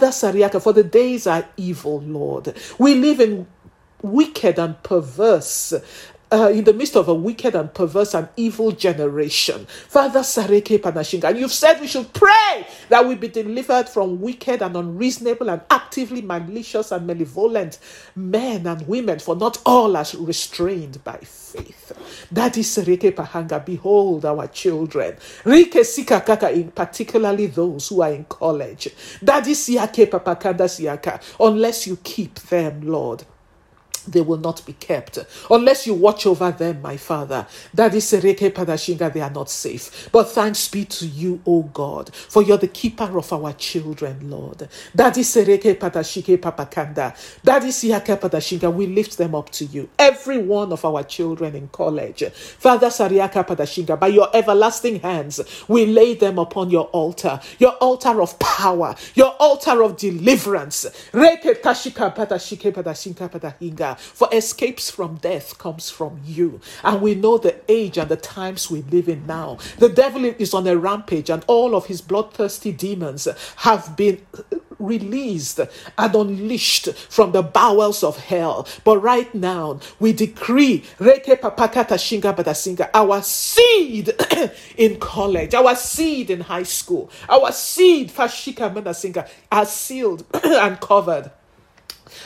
Sariaka, 0.08 0.62
for 0.62 0.74
the 0.74 0.84
days 0.86 1.28
are 1.28 1.46
evil, 1.58 2.00
Lord. 2.02 2.56
We 2.80 2.96
live 2.96 3.20
in 3.20 3.46
wicked 4.02 4.58
and 4.58 4.82
perverse 4.84 5.74
uh, 6.32 6.50
in 6.54 6.64
the 6.64 6.74
midst 6.74 6.96
of 6.96 7.08
a 7.08 7.14
wicked 7.14 7.56
and 7.56 7.74
perverse 7.74 8.14
and 8.14 8.30
evil 8.38 8.72
generation. 8.72 9.66
Father 9.66 10.20
Sareke 10.22 10.80
Panashinga, 10.80 11.26
and 11.26 11.40
you've 11.40 11.52
said 11.52 11.80
we 11.82 11.88
should 11.88 12.14
pray 12.14 12.68
that 12.90 13.08
we 13.08 13.16
be 13.16 13.28
delivered 13.28 13.90
from 13.90 14.22
wicked 14.22 14.62
and 14.62 14.76
unreasonable 14.76 15.50
and 15.50 15.62
actively 15.70 16.22
malicious 16.22 16.92
and 16.92 17.08
malevolent 17.08 17.80
men 18.16 18.68
and 18.68 18.88
women, 18.88 19.20
for 19.20 19.36
not 19.36 19.60
all 19.66 19.96
are 19.96 20.06
restrained 20.20 21.04
by 21.04 21.18
faith. 21.18 21.92
Daddy 22.32 22.62
Sareke 22.62 23.12
Pahanga, 23.14 23.66
behold 23.66 24.26
our 24.26 24.48
children. 24.48 25.16
Rike 25.44 25.82
Sikakaka, 25.82 26.54
in 26.54 26.72
particularly 26.72 27.48
those 27.48 27.90
who 27.90 28.02
are 28.02 28.12
in 28.12 28.26
college. 28.26 28.90
Daddy 29.24 29.54
Siake 29.54 30.10
Papakanda 30.10 30.68
Siaka, 30.68 31.22
unless 31.40 31.88
you 31.88 31.98
keep 32.04 32.36
them, 32.36 32.82
Lord 32.82 33.24
they 34.12 34.22
will 34.22 34.38
not 34.38 34.66
be 34.66 34.74
kept 34.74 35.20
unless 35.52 35.88
you 35.88 35.94
watch 35.94 36.26
over 36.26 36.52
them, 36.52 36.82
my 36.82 36.98
Father. 36.98 37.48
That 37.74 37.94
is 37.96 38.06
Sereke 38.06 38.52
Padashinga, 38.52 39.14
they 39.14 39.22
are 39.22 39.30
not 39.32 39.50
safe. 39.50 40.10
But 40.12 40.26
thanks 40.30 40.68
be 40.70 40.86
to 40.86 41.08
you, 41.08 41.42
O 41.46 41.64
God, 41.64 42.14
for 42.14 42.44
you're 42.44 42.58
the 42.58 42.68
keeper 42.68 43.18
of 43.18 43.32
our 43.34 43.54
children, 43.54 44.30
Lord. 44.30 44.68
That 44.96 45.18
is 45.18 45.28
Sereke 45.30 45.76
Padashike 45.78 46.38
Papakanda. 46.40 47.16
That 47.44 47.64
is 47.64 47.84
Yaka 47.84 48.18
Padashinga. 48.18 48.74
We 48.74 48.88
lift 48.88 49.18
them 49.18 49.36
up 49.36 49.50
to 49.52 49.66
you. 49.66 49.90
Every 50.00 50.38
one 50.40 50.72
of 50.74 50.86
our 50.86 51.04
children 51.04 51.56
in 51.56 51.68
college. 51.70 52.24
Father 52.34 52.88
Sariaka 52.88 53.46
Padashinga, 53.46 54.00
by 54.00 54.08
your 54.08 54.30
everlasting 54.36 55.00
hands, 55.02 55.40
we 55.68 55.86
lay 55.86 56.16
them 56.16 56.40
upon 56.40 56.70
your 56.70 56.86
altar, 56.88 57.40
your 57.60 57.74
altar 57.74 58.22
of 58.22 58.38
power, 58.40 58.96
your 59.16 59.36
altar 59.40 59.84
of 59.84 59.98
deliverance. 59.98 60.86
Reke 61.14 61.62
Tashika 61.62 62.16
Padashike 62.16 62.72
Padashinka 62.74 63.30
Padahinga. 63.30 63.99
For 64.00 64.28
escapes 64.32 64.90
from 64.90 65.16
death 65.18 65.58
comes 65.58 65.90
from 65.90 66.22
you. 66.26 66.62
And 66.84 67.02
we 67.02 67.16
know 67.16 67.38
the 67.38 67.56
age 67.68 67.98
and 67.98 68.10
the 68.10 68.18
times 68.18 68.72
we 68.72 68.82
live 68.84 69.10
in 69.10 69.28
now. 69.28 69.58
The 69.78 69.90
devil 69.90 70.26
is 70.26 70.54
on 70.54 70.68
a 70.68 70.78
rampage, 70.78 71.30
and 71.30 71.44
all 71.48 71.76
of 71.76 71.86
his 71.88 72.02
bloodthirsty 72.02 72.72
demons 72.72 73.28
have 73.58 73.96
been 73.96 74.26
released 74.80 75.60
and 75.98 76.16
unleashed 76.16 76.94
from 76.94 77.32
the 77.34 77.44
bowels 77.44 78.04
of 78.04 78.18
hell. 78.18 78.68
But 78.84 79.00
right 79.00 79.34
now, 79.36 79.80
we 80.00 80.14
decree 80.14 80.86
our 82.94 83.22
seed 83.22 84.16
in 84.78 85.00
college, 85.00 85.54
our 85.54 85.76
seed 85.76 86.30
in 86.30 86.42
high 86.42 86.64
school, 86.64 87.12
our 87.28 87.52
seed 87.52 88.12
are 89.52 89.66
sealed 89.66 90.26
and 90.44 90.80
covered 90.80 91.32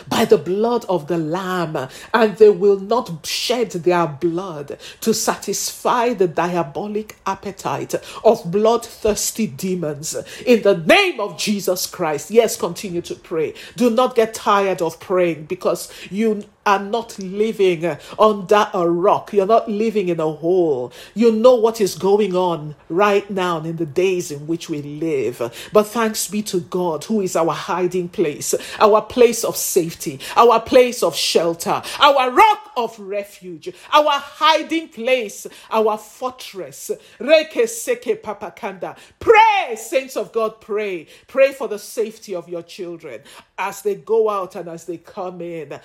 by 0.07 0.25
the 0.25 0.37
blood 0.37 0.85
of 0.89 1.07
the 1.07 1.17
Lamb, 1.17 1.89
and 2.13 2.37
they 2.37 2.49
will 2.49 2.79
not 2.79 3.25
shed 3.25 3.71
their 3.71 4.07
blood 4.07 4.77
to 5.01 5.13
satisfy 5.13 6.13
the 6.13 6.27
diabolic 6.27 7.17
appetite 7.25 7.95
of 8.23 8.51
bloodthirsty 8.51 9.47
demons. 9.47 10.15
In 10.45 10.61
the 10.61 10.77
name 10.77 11.19
of 11.19 11.37
Jesus 11.37 11.85
Christ, 11.87 12.31
yes, 12.31 12.57
continue 12.57 13.01
to 13.01 13.15
pray. 13.15 13.53
Do 13.75 13.89
not 13.89 14.15
get 14.15 14.33
tired 14.33 14.81
of 14.81 14.99
praying 14.99 15.45
because 15.45 15.91
you 16.09 16.43
are 16.65 16.79
not 16.79 17.17
living 17.19 17.85
under 18.17 18.69
a 18.73 18.89
rock. 18.89 19.33
You're 19.33 19.45
not 19.45 19.69
living 19.69 20.09
in 20.09 20.19
a 20.19 20.31
hole. 20.31 20.91
You 21.13 21.31
know 21.31 21.55
what 21.55 21.81
is 21.81 21.95
going 21.95 22.35
on 22.35 22.75
right 22.89 23.29
now 23.29 23.59
in 23.59 23.77
the 23.77 23.85
days 23.85 24.31
in 24.31 24.47
which 24.47 24.69
we 24.69 24.81
live. 24.81 25.69
But 25.73 25.87
thanks 25.87 26.27
be 26.27 26.41
to 26.43 26.61
God, 26.61 27.03
who 27.05 27.21
is 27.21 27.35
our 27.35 27.51
hiding 27.53 28.09
place, 28.09 28.55
our 28.79 29.01
place 29.01 29.43
of 29.43 29.57
safety, 29.57 30.19
our 30.35 30.59
place 30.59 31.03
of 31.03 31.15
shelter, 31.15 31.81
our 31.99 32.31
rock 32.31 32.71
of 32.75 32.99
refuge, 32.99 33.69
our 33.91 34.11
hiding 34.11 34.89
place, 34.89 35.47
our 35.71 35.97
fortress. 35.97 36.91
Reke 37.19 37.63
seke 37.63 38.21
papakanda. 38.21 38.97
Pray, 39.19 39.75
saints 39.75 40.17
of 40.17 40.31
God, 40.31 40.59
pray. 40.61 41.07
Pray 41.27 41.53
for 41.53 41.67
the 41.67 41.79
safety 41.79 42.35
of 42.35 42.49
your 42.49 42.63
children 42.63 43.21
as 43.57 43.81
they 43.81 43.95
go 43.95 44.29
out 44.29 44.55
and 44.55 44.67
as 44.67 44.85
they 44.85 44.97
come 44.97 45.41
in. 45.41 45.79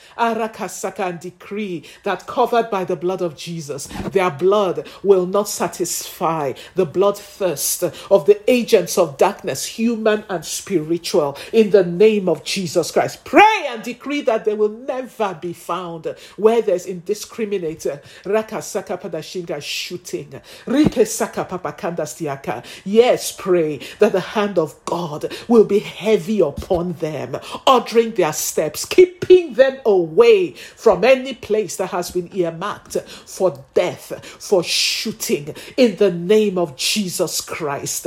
Arakasaka 0.69 1.09
and 1.09 1.21
decree 1.21 1.85
that 2.05 2.27
covered 2.27 2.71
by 2.71 2.85
the 2.85 2.97
blood 2.97 3.23
of 3.23 3.37
Jesus, 3.37 3.87
their 4.13 4.31
blood 4.31 4.87
will 5.03 5.27
not 5.27 5.49
satisfy 5.49 6.53
the 6.75 6.87
bloodthirst 6.87 8.09
of 8.11 8.27
the 8.27 8.41
agents 8.51 8.99
of 8.99 9.17
darkness, 9.17 9.65
human 9.67 10.25
and 10.29 10.45
spiritual, 10.45 11.37
in 11.53 11.71
the 11.71 11.85
name 11.85 12.29
of 12.29 12.45
Jesus 12.45 12.91
Christ. 12.91 13.25
Pray 13.25 13.67
and 13.69 13.83
decree 13.83 14.21
that 14.23 14.45
they 14.45 14.55
will 14.55 14.69
never 14.69 15.39
be 15.41 15.53
found 15.53 16.15
where 16.37 16.63
there's 16.63 16.87
indiscriminate 16.87 17.87
rakasaka 18.25 19.01
padashinga 19.01 19.63
shooting. 19.63 20.41
Rike 20.67 21.07
saka 21.07 21.45
papakandastiaka. 21.45 22.65
Yes, 22.85 23.33
pray 23.33 23.81
that 23.99 24.13
the 24.13 24.21
hand 24.21 24.59
of 24.59 24.85
God 24.85 25.33
will 25.49 25.65
be 25.65 25.79
heavy 25.79 26.41
upon 26.41 26.95
them 26.95 27.39
ordering 27.67 28.13
their 28.13 28.33
steps, 28.33 28.85
keeping 28.85 29.55
them 29.55 29.79
away 29.85 30.55
from 30.77 31.05
any 31.05 31.35
place 31.35 31.77
that 31.77 31.91
has 31.91 32.11
been 32.11 32.35
earmarked 32.35 32.97
for 33.27 33.65
death, 33.75 34.25
for 34.25 34.63
shooting, 34.63 35.55
in 35.77 35.97
the 35.97 36.11
name 36.11 36.59
of 36.59 36.77
Jesus 36.77 37.41
Christ. 37.41 38.07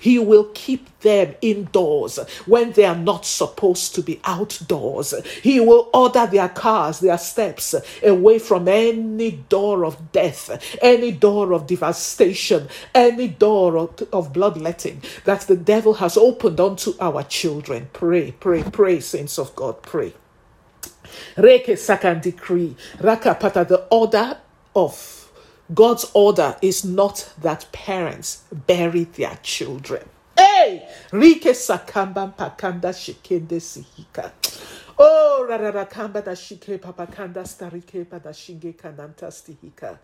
He 0.00 0.18
will 0.18 0.44
keep 0.54 1.00
them 1.00 1.34
indoors 1.40 2.18
when 2.46 2.72
they 2.72 2.84
are 2.84 2.96
not 2.96 3.24
supposed 3.24 3.94
to 3.94 4.02
be 4.02 4.20
outdoors. 4.24 5.14
He 5.42 5.60
will 5.60 5.88
order 5.94 6.26
their 6.26 6.48
cars, 6.48 7.00
their 7.00 7.18
steps 7.18 7.74
away 8.02 8.38
from 8.38 8.68
any 8.68 9.32
door 9.48 9.84
of 9.84 10.12
death, 10.12 10.76
any 10.82 11.12
door 11.12 11.52
of 11.52 11.66
devastation, 11.66 12.68
any 12.94 13.28
door 13.28 13.76
of, 13.78 14.02
of 14.12 14.32
bloodletting 14.32 15.02
that 15.24 15.42
the 15.42 15.56
devil 15.56 15.94
has 15.94 16.16
opened 16.16 16.60
unto 16.60 16.94
our 17.00 17.22
children. 17.24 17.88
Pray, 17.92 18.32
pray, 18.32 18.62
pray, 18.62 19.00
saints 19.00 19.38
of 19.38 19.54
God, 19.54 19.77
pray. 19.82 20.14
Reke 21.36 21.76
Sakan 21.76 22.20
decree, 22.22 22.76
Rakapata, 22.98 23.66
the 23.66 23.86
order 23.90 24.38
of 24.74 25.30
God's 25.74 26.10
order 26.14 26.56
is 26.62 26.84
not 26.84 27.32
that 27.40 27.66
parents 27.72 28.42
bury 28.52 29.04
their 29.04 29.38
children. 29.42 30.08
Hey! 30.36 30.88
Rike 31.12 31.52
Sakamba 31.52 32.34
Pakanda 32.36 32.92
Shikende 32.92 33.58
Sihika. 33.60 34.32
Oh, 35.00 35.46
kamba 35.88 36.22
da 36.24 36.34
shike 36.34 36.76
papakanda 36.78 37.46
starike 37.46 38.04
pada 38.04 38.32
shinge 38.32 38.74
kananta 38.76 39.30
stihika. 39.30 39.96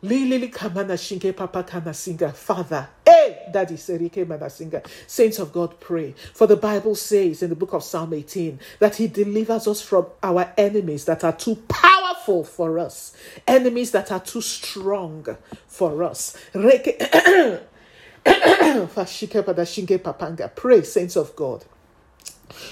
Lili 0.00 0.48
kamana 0.48 0.96
shinge 0.96 1.34
papakana 1.34 1.92
singa. 1.92 2.32
Father, 2.32 2.88
eh, 3.06 3.50
daddy 3.52 3.74
serike 3.74 4.24
manasinga. 4.24 4.86
Saints 5.06 5.38
of 5.38 5.52
God, 5.52 5.78
pray. 5.80 6.14
For 6.32 6.46
the 6.46 6.56
Bible 6.56 6.94
says 6.94 7.42
in 7.42 7.50
the 7.50 7.56
book 7.56 7.74
of 7.74 7.84
Psalm 7.84 8.14
18 8.14 8.58
that 8.78 8.96
He 8.96 9.06
delivers 9.06 9.68
us 9.68 9.82
from 9.82 10.06
our 10.22 10.50
enemies 10.56 11.04
that 11.04 11.24
are 11.24 11.36
too 11.36 11.56
powerful 11.68 12.42
for 12.42 12.78
us, 12.78 13.14
enemies 13.46 13.90
that 13.90 14.10
are 14.10 14.20
too 14.20 14.40
strong 14.40 15.26
for 15.66 16.02
us. 16.02 16.34
Pray, 20.56 20.82
saints 20.82 21.16
of 21.16 21.36
God 21.36 21.64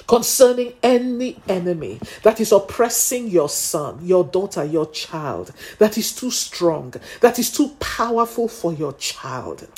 concerning 0.07 0.73
any 0.83 1.41
enemy 1.49 2.01
that 2.23 2.41
is 2.41 2.53
oppressing 2.53 3.29
your 3.29 3.49
son, 3.49 3.99
your 4.03 4.25
daughter, 4.25 4.65
your 4.65 4.87
child, 4.91 5.53
that 5.79 5.99
is 5.99 6.15
too 6.15 6.31
strong, 6.31 6.95
that 7.21 7.39
is 7.39 7.51
too 7.51 7.69
powerful 7.81 8.49
for 8.49 8.73
your 8.73 8.93
child. 8.95 9.69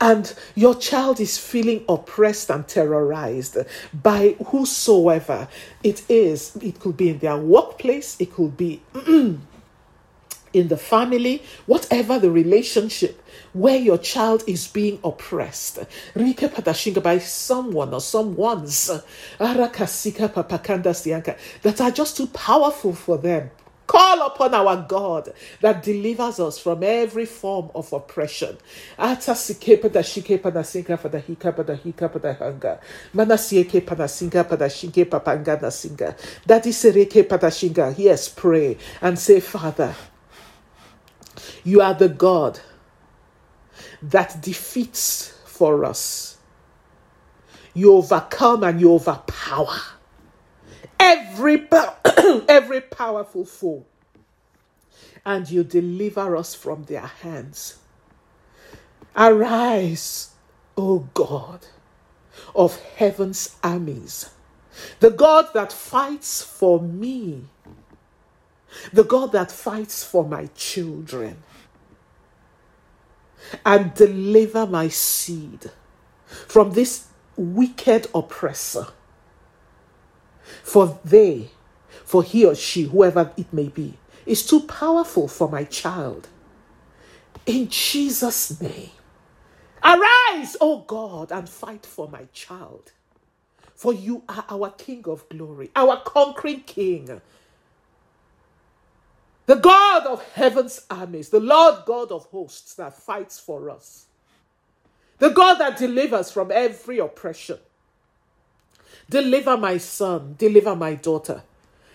And 0.00 0.34
your 0.54 0.74
child 0.74 1.20
is 1.20 1.38
feeling 1.38 1.84
oppressed 1.88 2.50
and 2.50 2.66
terrorized 2.66 3.56
by 4.02 4.36
whosoever 4.46 5.48
it 5.82 6.02
is. 6.08 6.56
It 6.56 6.80
could 6.80 6.96
be 6.96 7.10
in 7.10 7.18
their 7.18 7.36
workplace, 7.36 8.16
it 8.18 8.32
could 8.32 8.56
be 8.56 8.80
in 10.54 10.68
the 10.68 10.76
family, 10.76 11.42
whatever 11.66 12.18
the 12.18 12.30
relationship 12.30 13.20
where 13.52 13.76
your 13.76 13.98
child 13.98 14.44
is 14.46 14.68
being 14.68 14.98
oppressed. 15.04 15.80
By 16.14 17.18
someone 17.18 17.94
or 17.94 18.00
someone's. 18.00 18.90
That 19.38 19.60
are 21.80 21.90
just 21.90 22.16
too 22.16 22.26
powerful 22.28 22.94
for 22.94 23.18
them. 23.18 23.50
Call 23.86 24.26
upon 24.26 24.54
our 24.54 24.86
God 24.88 25.32
that 25.60 25.82
delivers 25.82 26.40
us 26.40 26.58
from 26.58 26.82
every 26.82 27.26
form 27.26 27.70
of 27.74 27.92
oppression. 27.92 28.56
Yes, 37.96 38.28
pray 38.28 38.78
and 39.02 39.18
say, 39.18 39.40
Father, 39.40 39.94
you 41.62 41.80
are 41.80 41.94
the 41.94 42.08
God 42.08 42.60
that 44.02 44.40
defeats 44.42 45.36
for 45.46 45.84
us. 45.84 46.38
You 47.72 47.94
overcome 47.94 48.62
and 48.62 48.80
you 48.80 48.94
overpower 48.94 49.80
every, 50.98 51.66
every 52.48 52.80
powerful 52.80 53.44
foe, 53.44 53.84
and 55.24 55.50
you 55.50 55.64
deliver 55.64 56.36
us 56.36 56.54
from 56.54 56.84
their 56.84 57.06
hands. 57.06 57.78
Arise, 59.16 60.30
O 60.76 61.08
God 61.14 61.66
of 62.54 62.80
heaven's 62.96 63.56
armies, 63.62 64.30
the 65.00 65.10
God 65.10 65.48
that 65.54 65.72
fights 65.72 66.42
for 66.42 66.80
me, 66.80 67.44
the 68.92 69.04
God 69.04 69.32
that 69.32 69.52
fights 69.52 70.04
for 70.04 70.24
my 70.26 70.46
children 70.54 71.42
and 73.64 73.94
deliver 73.94 74.66
my 74.66 74.88
seed 74.88 75.70
from 76.26 76.72
this 76.72 77.08
wicked 77.36 78.08
oppressor. 78.14 78.88
For 80.62 80.98
they, 81.04 81.50
for 82.04 82.22
he 82.22 82.44
or 82.44 82.54
she, 82.54 82.84
whoever 82.84 83.32
it 83.36 83.52
may 83.52 83.68
be, 83.68 83.94
is 84.26 84.46
too 84.46 84.60
powerful 84.60 85.28
for 85.28 85.48
my 85.48 85.64
child. 85.64 86.28
In 87.46 87.68
Jesus' 87.68 88.60
name, 88.60 88.90
arise, 89.82 90.56
O 90.60 90.84
God, 90.86 91.32
and 91.32 91.48
fight 91.48 91.86
for 91.86 92.08
my 92.08 92.24
child. 92.32 92.92
For 93.74 93.92
you 93.92 94.22
are 94.28 94.44
our 94.48 94.70
King 94.70 95.04
of 95.06 95.28
glory, 95.28 95.70
our 95.76 96.00
conquering 96.04 96.62
King, 96.62 97.20
the 99.46 99.56
God 99.56 100.06
of 100.06 100.22
heaven's 100.32 100.86
armies, 100.90 101.28
the 101.28 101.40
Lord 101.40 101.84
God 101.84 102.10
of 102.10 102.24
hosts 102.26 102.74
that 102.74 102.96
fights 102.96 103.38
for 103.38 103.68
us, 103.68 104.06
the 105.18 105.30
God 105.30 105.56
that 105.56 105.76
delivers 105.76 106.30
from 106.30 106.50
every 106.50 106.98
oppression. 106.98 107.58
Deliver 109.10 109.56
my 109.58 109.76
son, 109.76 110.34
deliver 110.38 110.74
my 110.74 110.94
daughter, 110.94 111.42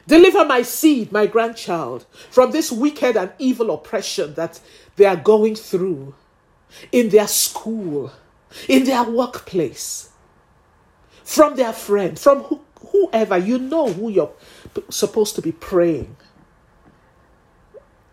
deliver 0.07 0.45
my 0.45 0.61
seed, 0.61 1.11
my 1.11 1.25
grandchild, 1.25 2.05
from 2.29 2.51
this 2.51 2.71
wicked 2.71 3.17
and 3.17 3.31
evil 3.39 3.71
oppression 3.71 4.35
that 4.35 4.59
they 4.95 5.05
are 5.05 5.15
going 5.15 5.55
through 5.55 6.13
in 6.91 7.09
their 7.09 7.27
school, 7.27 8.11
in 8.67 8.83
their 8.83 9.03
workplace, 9.03 10.09
from 11.23 11.55
their 11.55 11.73
friend, 11.73 12.19
from 12.19 12.43
who, 12.43 12.61
whoever. 12.91 13.37
You 13.39 13.57
know 13.57 13.91
who 13.91 14.09
you're 14.09 14.33
supposed 14.89 15.33
to 15.35 15.41
be 15.41 15.51
praying 15.51 16.15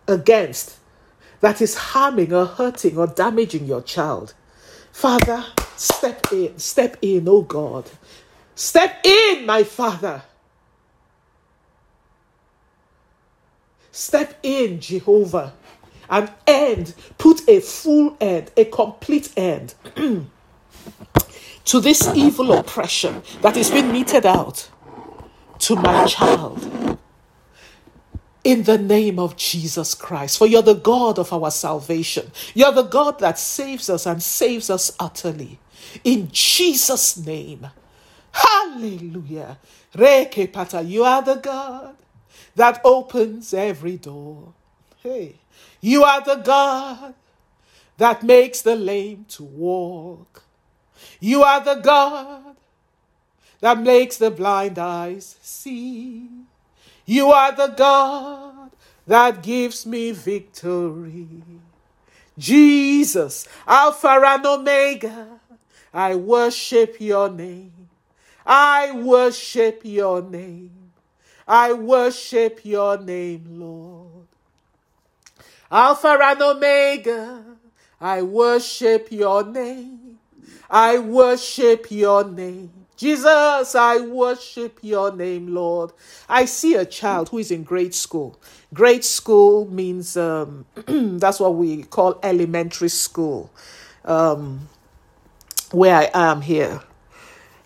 against 0.07 0.77
that 1.41 1.61
is 1.61 1.75
harming 1.75 2.33
or 2.33 2.45
hurting 2.45 2.97
or 2.97 3.07
damaging 3.07 3.65
your 3.65 3.81
child. 3.81 4.33
Father, 4.91 5.45
step 5.75 6.31
in, 6.31 6.57
step 6.57 6.97
in, 7.01 7.27
oh 7.29 7.43
God. 7.43 7.89
Step 8.55 9.05
in, 9.05 9.45
my 9.45 9.63
Father. 9.63 10.23
Step 13.91 14.39
in, 14.43 14.79
Jehovah, 14.79 15.53
and 16.09 16.31
end, 16.45 16.93
put 17.17 17.47
a 17.47 17.59
full 17.59 18.17
end, 18.19 18.51
a 18.57 18.65
complete 18.65 19.31
end 19.37 19.75
to 21.65 21.79
this 21.79 22.07
evil 22.15 22.53
oppression 22.53 23.21
that 23.41 23.57
is 23.57 23.69
being 23.69 23.91
meted 23.91 24.25
out 24.25 24.69
to 25.59 25.75
my 25.75 26.05
child 26.05 26.86
in 28.47 28.63
the 28.63 28.77
name 28.77 29.19
of 29.19 29.35
Jesus 29.35 29.93
Christ. 29.93 30.37
For 30.37 30.47
you're 30.47 30.61
the 30.61 30.73
God 30.73 31.19
of 31.19 31.33
our 31.33 31.51
salvation. 31.51 32.31
You're 32.53 32.71
the 32.71 32.83
God 32.83 33.19
that 33.19 33.37
saves 33.37 33.89
us 33.89 34.05
and 34.05 34.23
saves 34.23 34.69
us 34.69 34.89
utterly. 35.01 35.59
In 36.05 36.29
Jesus' 36.31 37.17
name. 37.17 37.67
Hallelujah. 38.31 39.59
Reke 39.93 40.53
pata, 40.53 40.81
you 40.81 41.03
are 41.03 41.21
the 41.21 41.35
God 41.35 41.97
that 42.55 42.79
opens 42.85 43.53
every 43.53 43.97
door. 43.97 44.53
Hey, 45.03 45.35
you 45.81 46.05
are 46.05 46.21
the 46.23 46.35
God 46.35 47.15
that 47.97 48.23
makes 48.23 48.61
the 48.61 48.77
lame 48.77 49.25
to 49.29 49.43
walk. 49.43 50.43
You 51.19 51.43
are 51.43 51.61
the 51.65 51.81
God 51.81 52.55
that 53.59 53.81
makes 53.81 54.15
the 54.15 54.31
blind 54.31 54.79
eyes 54.79 55.35
see. 55.41 56.29
You 57.07 57.31
are 57.31 57.55
the 57.55 57.67
God 57.67 58.71
that 59.07 59.41
gives 59.41 59.85
me 59.85 60.11
victory. 60.11 61.27
Jesus, 62.37 63.47
Alpha 63.65 64.21
and 64.23 64.45
Omega, 64.45 65.39
I 65.93 66.15
worship 66.15 66.97
your 66.99 67.29
name. 67.29 67.71
I 68.45 68.91
worship 68.91 69.81
your 69.85 70.21
name. 70.21 70.91
I 71.47 71.71
worship 71.71 72.59
your 72.63 72.97
name, 72.97 73.45
Lord. 73.51 74.27
Alpha 75.71 76.19
and 76.21 76.41
Omega, 76.41 77.43
I 78.01 78.21
worship 78.21 79.11
your 79.11 79.45
name. 79.45 80.19
I 80.69 80.99
worship 80.99 81.89
your 81.89 82.25
name. 82.25 82.76
Jesus, 82.97 83.75
I 83.75 83.99
worship 83.99 84.79
your 84.81 85.15
name, 85.15 85.53
Lord. 85.53 85.91
I 86.27 86.45
see 86.45 86.73
a 86.73 86.83
child 86.83 87.29
who 87.29 87.37
is 87.37 87.51
in 87.51 87.63
grade 87.63 87.93
school. 87.93 88.39
Grade 88.73 89.05
school 89.05 89.71
means 89.71 90.17
um, 90.17 90.65
that's 90.87 91.39
what 91.39 91.53
we 91.53 91.83
call 91.83 92.19
elementary 92.23 92.89
school, 92.89 93.51
um, 94.03 94.67
where 95.69 95.95
I 95.95 96.09
am 96.11 96.41
here. 96.41 96.81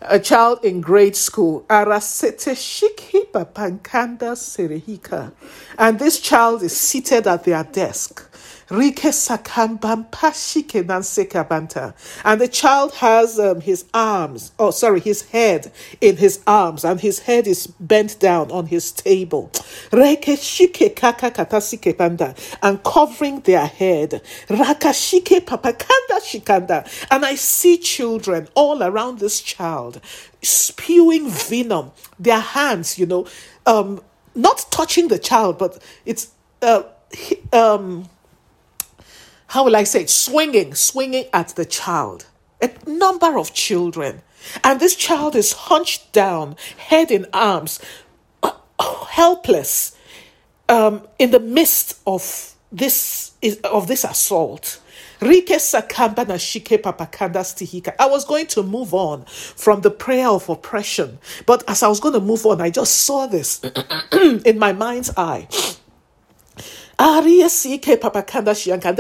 A 0.02 0.20
child 0.20 0.65
in 0.65 0.82
grade 0.82 1.15
school, 1.15 1.65
and 1.70 1.88
this 6.00 6.20
child 6.20 6.63
is 6.63 6.76
seated 6.76 7.28
at 7.28 7.44
their 7.46 7.63
desk. 7.63 8.31
And 12.24 12.40
the 12.40 12.48
child 12.48 12.94
has 12.96 13.38
um, 13.38 13.60
his 13.60 13.84
arms, 13.94 14.54
oh, 14.58 14.72
sorry, 14.72 15.02
his 15.02 15.24
head 15.30 15.74
in 16.00 16.16
his 16.16 16.40
arms, 16.48 16.86
and 16.86 17.02
his 17.02 17.20
head 17.20 17.48
is 17.48 17.68
bent 17.68 18.18
down 18.20 18.50
on 18.50 18.68
his 18.68 18.94
table. 18.94 19.52
And 19.92 20.02
covering 22.84 23.42
their 23.42 23.66
head. 23.66 24.22
And 24.50 24.62
I 27.26 27.36
see 27.36 27.78
children 27.78 28.48
all 28.56 28.84
around 28.84 29.20
this 29.20 29.42
child 29.42 30.00
spewing 30.42 31.30
venom. 31.30 31.92
Their 32.18 32.40
hands, 32.40 32.98
you 32.98 33.06
know, 33.06 33.28
um, 33.66 34.00
not 34.34 34.66
touching 34.72 35.10
the 35.10 35.20
child, 35.20 35.58
but 35.58 35.84
it's. 36.06 36.30
Uh, 36.62 36.84
um, 37.52 38.08
how 39.52 39.66
will 39.66 39.76
I 39.76 39.84
say 39.84 40.06
swinging, 40.06 40.76
swinging 40.76 41.26
at 41.34 41.50
the 41.50 41.66
child. 41.66 42.26
A 42.62 42.72
number 42.88 43.38
of 43.38 43.54
children. 43.54 44.22
And 44.64 44.80
this 44.80 44.96
child 44.96 45.36
is 45.36 45.52
hunched 45.52 46.14
down, 46.14 46.56
head 46.78 47.12
in 47.12 47.26
arms, 47.34 47.82
helpless, 49.10 49.98
um, 50.70 51.06
in 51.20 51.32
the 51.32 51.40
midst 51.42 52.00
of 52.08 52.56
this 52.72 53.34
of 53.66 53.88
this 53.88 54.06
assault. 54.06 54.80
I 58.00 58.06
was 58.08 58.24
going 58.24 58.48
to 58.48 58.64
move 58.64 58.94
on 58.94 59.26
from 59.26 59.82
the 59.82 59.92
prayer 59.92 60.30
of 60.30 60.48
oppression, 60.48 61.20
but 61.46 61.64
as 61.68 61.84
I 61.84 61.90
was 61.90 62.00
going 62.00 62.14
to 62.14 62.22
move 62.22 62.46
on, 62.46 62.62
I 62.62 62.70
just 62.70 63.02
saw 63.02 63.28
this 63.28 63.60
in 64.46 64.58
my 64.58 64.72
mind's 64.72 65.12
eye. 65.18 65.48
There 67.02 67.28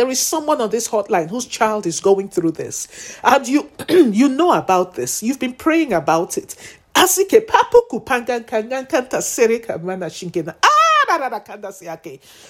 is 0.09 0.19
someone 0.19 0.59
on 0.59 0.71
this 0.71 0.87
hotline 0.87 1.29
whose 1.29 1.45
child 1.45 1.85
is 1.85 1.99
going 1.99 2.29
through 2.29 2.53
this, 2.53 2.87
and 3.23 3.47
you 3.47 3.69
you 3.89 4.27
know 4.27 4.53
about 4.53 4.95
this. 4.95 5.21
You've 5.21 5.39
been 5.39 5.53
praying 5.53 5.93
about 5.93 6.35
it. 6.35 6.55
Asike 6.95 7.45
papu 7.45 7.81
kupanga 7.91 8.43
kangan 8.43 8.89
kanta 8.89 9.21
sere 9.21 9.59
kamana 9.59 10.09
shinkena. 10.09 10.55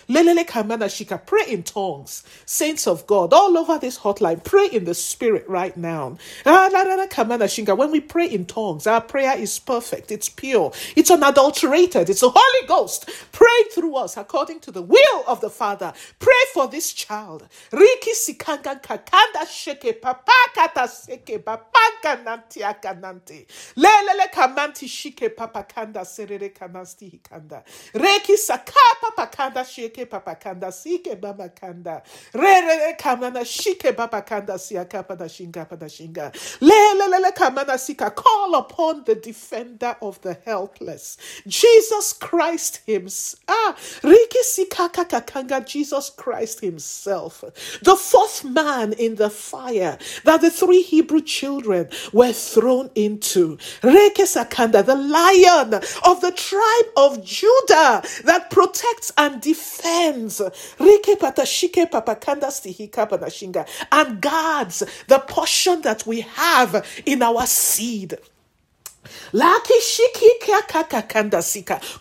Lelele 0.09 0.45
kamana 0.45 0.87
shika. 0.89 1.25
Pray 1.25 1.45
in 1.47 1.63
tongues. 1.63 2.23
Saints 2.45 2.87
of 2.87 3.07
God, 3.07 3.33
all 3.33 3.57
over 3.57 3.77
this 3.79 3.99
hotline, 3.99 4.43
pray 4.43 4.67
in 4.67 4.85
the 4.85 4.93
spirit 4.93 5.47
right 5.47 5.75
now. 5.77 6.17
Ah, 6.45 6.69
when 7.75 7.91
we 7.91 7.99
pray 8.01 8.27
in 8.27 8.45
tongues, 8.45 8.87
our 8.87 9.01
prayer 9.01 9.37
is 9.37 9.59
perfect. 9.59 10.11
It's 10.11 10.29
pure. 10.29 10.71
It's 10.95 11.11
unadulterated. 11.11 12.09
It's 12.09 12.21
the 12.21 12.31
Holy 12.33 12.67
Ghost. 12.67 13.09
Pray 13.31 13.47
through 13.73 13.95
us 13.95 14.17
according 14.17 14.59
to 14.61 14.71
the 14.71 14.81
will 14.81 15.23
of 15.27 15.41
the 15.41 15.49
Father. 15.49 15.93
Pray 16.19 16.33
for 16.53 16.67
this 16.67 16.93
child. 16.93 17.47
Riki 17.71 18.11
sikanga 18.13 18.81
kakanda 18.81 19.45
sheke 19.45 19.99
papakata 20.01 20.87
seke 20.87 21.43
papaka 21.43 22.23
nantiaka 22.23 22.99
nanti. 22.99 23.45
Lelele 23.77 24.31
kamanti 24.33 24.87
shike 24.87 25.35
papakanda 25.35 26.01
serere 26.05 26.53
kanasti 26.53 27.09
hikanda. 27.19 27.63
Reki 27.93 28.37
sakapa 28.51 29.15
pakanda 29.17 29.65
shike 29.65 30.05
papakanda 30.09 30.71
sike 30.73 31.15
babakanda. 31.19 32.01
Rere 32.33 32.95
kamana 32.99 33.45
shike 33.45 33.93
babakanda 33.95 34.57
siakapa 34.57 35.17
da 35.17 35.25
shinga 35.25 35.67
pada 35.67 35.87
shinga. 35.87 36.31
Lelele 36.61 37.31
kamana 37.35 37.77
sika. 37.79 38.11
Call 38.11 38.55
upon 38.55 39.03
the 39.05 39.15
defender 39.15 39.95
of 40.01 40.21
the 40.21 40.37
helpless. 40.45 41.17
Jesus 41.47 42.13
Christ 42.13 42.81
himself. 42.85 43.41
Ah, 43.47 43.75
Riki 44.03 44.39
sikaka 44.43 45.05
kakanga. 45.07 45.65
Jesus 45.65 46.09
Christ 46.09 46.61
himself. 46.61 47.43
The 47.83 47.95
fourth 47.95 48.43
man 48.43 48.93
in 48.93 49.15
the 49.15 49.29
fire 49.29 49.97
that 50.25 50.41
the 50.41 50.49
three 50.51 50.81
Hebrew 50.81 51.21
children 51.21 51.89
were 52.13 52.33
thrown 52.33 52.89
into. 52.95 53.57
Reke 53.81 54.25
sakanda, 54.25 54.85
the 54.85 54.95
lion 54.95 55.73
of 56.05 56.21
the 56.21 56.31
tribe 56.31 56.85
of 56.97 57.23
Judah 57.23 58.01
that 58.25 58.40
protects 58.49 59.11
and 59.17 59.41
defends. 59.41 60.41
and 63.91 64.21
guards 64.21 64.83
the 65.07 65.19
portion 65.19 65.81
that 65.81 66.05
we 66.05 66.21
have 66.21 66.85
in 67.05 67.21
our 67.21 67.45
seed. 67.45 68.17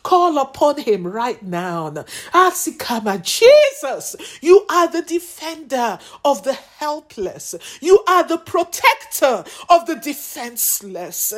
Call 0.03 0.39
upon 0.39 0.79
him 0.79 1.07
right 1.07 1.43
now. 1.43 1.91
Asikama, 2.33 3.23
Jesus, 3.23 4.17
you 4.41 4.67
are 4.71 4.89
the 4.91 5.03
defender 5.03 5.99
of 6.25 6.43
the 6.45 6.55
helpless. 6.55 7.55
You 7.81 8.03
are 8.09 8.25
the 8.27 8.39
protector 8.39 9.45
of 9.69 9.87
the 9.87 9.97
defenseless. 9.97 11.33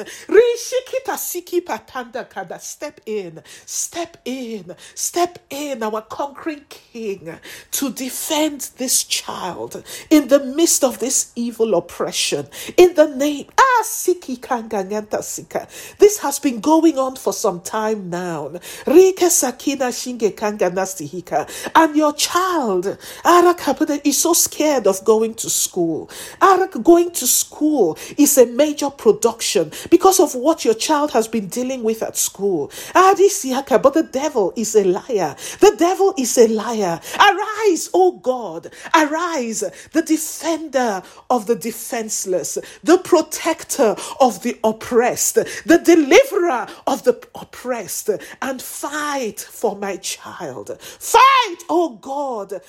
Step 2.61 3.01
in, 3.07 3.43
step 3.67 4.17
in, 4.25 4.77
step 4.95 5.39
in, 5.51 5.83
our 5.83 6.03
conquering 6.03 6.65
king, 6.69 7.39
to 7.73 7.93
defend 7.93 8.71
this 8.79 9.05
child 9.05 9.85
in 10.11 10.29
the 10.29 10.41
midst 10.45 10.85
of 10.85 10.99
this 10.99 11.33
evil 11.37 11.75
oppression. 11.75 12.47
In 12.77 12.95
the 12.95 13.09
name, 13.09 13.47
sika. 15.53 15.69
This 15.99 16.19
has 16.19 16.39
been 16.39 16.61
going 16.61 16.99
on 16.99 17.17
for 17.17 17.33
some 17.33 17.61
time 17.61 18.11
now. 18.11 18.49
Rike 18.87 19.31
Sakina 19.31 19.87
Shinge 19.87 20.37
Kanga 20.37 20.71
Nastihika. 20.71 21.49
And 21.75 21.97
your 21.97 22.13
child, 22.15 22.99
Arak 23.25 23.61
is 24.05 24.19
so 24.19 24.33
scared 24.33 24.87
of 24.87 25.05
going 25.05 25.35
to 25.35 25.51
school. 25.51 26.11
Arak 26.41 26.83
going 26.83 27.11
to 27.13 27.27
school 27.27 27.99
is 28.17 28.39
a 28.39 28.47
major 28.47 28.91
production 28.91 29.73
because 29.91 30.21
of 30.21 30.35
what 30.35 30.65
your 30.65 30.75
child 30.75 31.13
has 31.13 31.29
been 31.29 31.49
dealing 31.49 31.83
with 31.83 32.03
at 32.03 32.17
school. 32.17 32.71
Adi 32.95 33.29
Adisiaka, 33.29 33.81
but 33.83 33.95
the 33.95 34.03
devil 34.03 34.53
is 34.57 34.75
a 34.75 34.85
liar. 34.85 35.37
The 35.61 35.75
devil 35.79 36.15
is 36.19 36.37
a 36.39 36.49
liar. 36.49 37.01
Arise, 37.19 37.91
O 37.95 38.13
God. 38.13 38.73
Arise, 38.95 39.65
the 39.93 40.03
defender 40.03 41.03
of 41.31 41.47
the 41.47 41.55
defenseless, 41.55 42.59
the 42.83 42.99
protector 42.99 43.97
of 44.21 44.43
the 44.43 44.59
oppressed, 44.65 45.39
the 45.65 45.79
deliverer 45.79 46.67
of 46.87 47.05
the 47.05 47.21
oppressed, 47.35 48.11
and 48.41 48.63
fight 48.63 49.41
for 49.41 49.77
my 49.77 49.97
child. 49.97 50.81
Fight, 50.81 51.57
oh 51.69 51.97
God, 52.01 52.61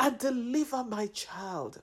and 0.00 0.18
deliver 0.18 0.84
my 0.84 1.06
child. 1.08 1.82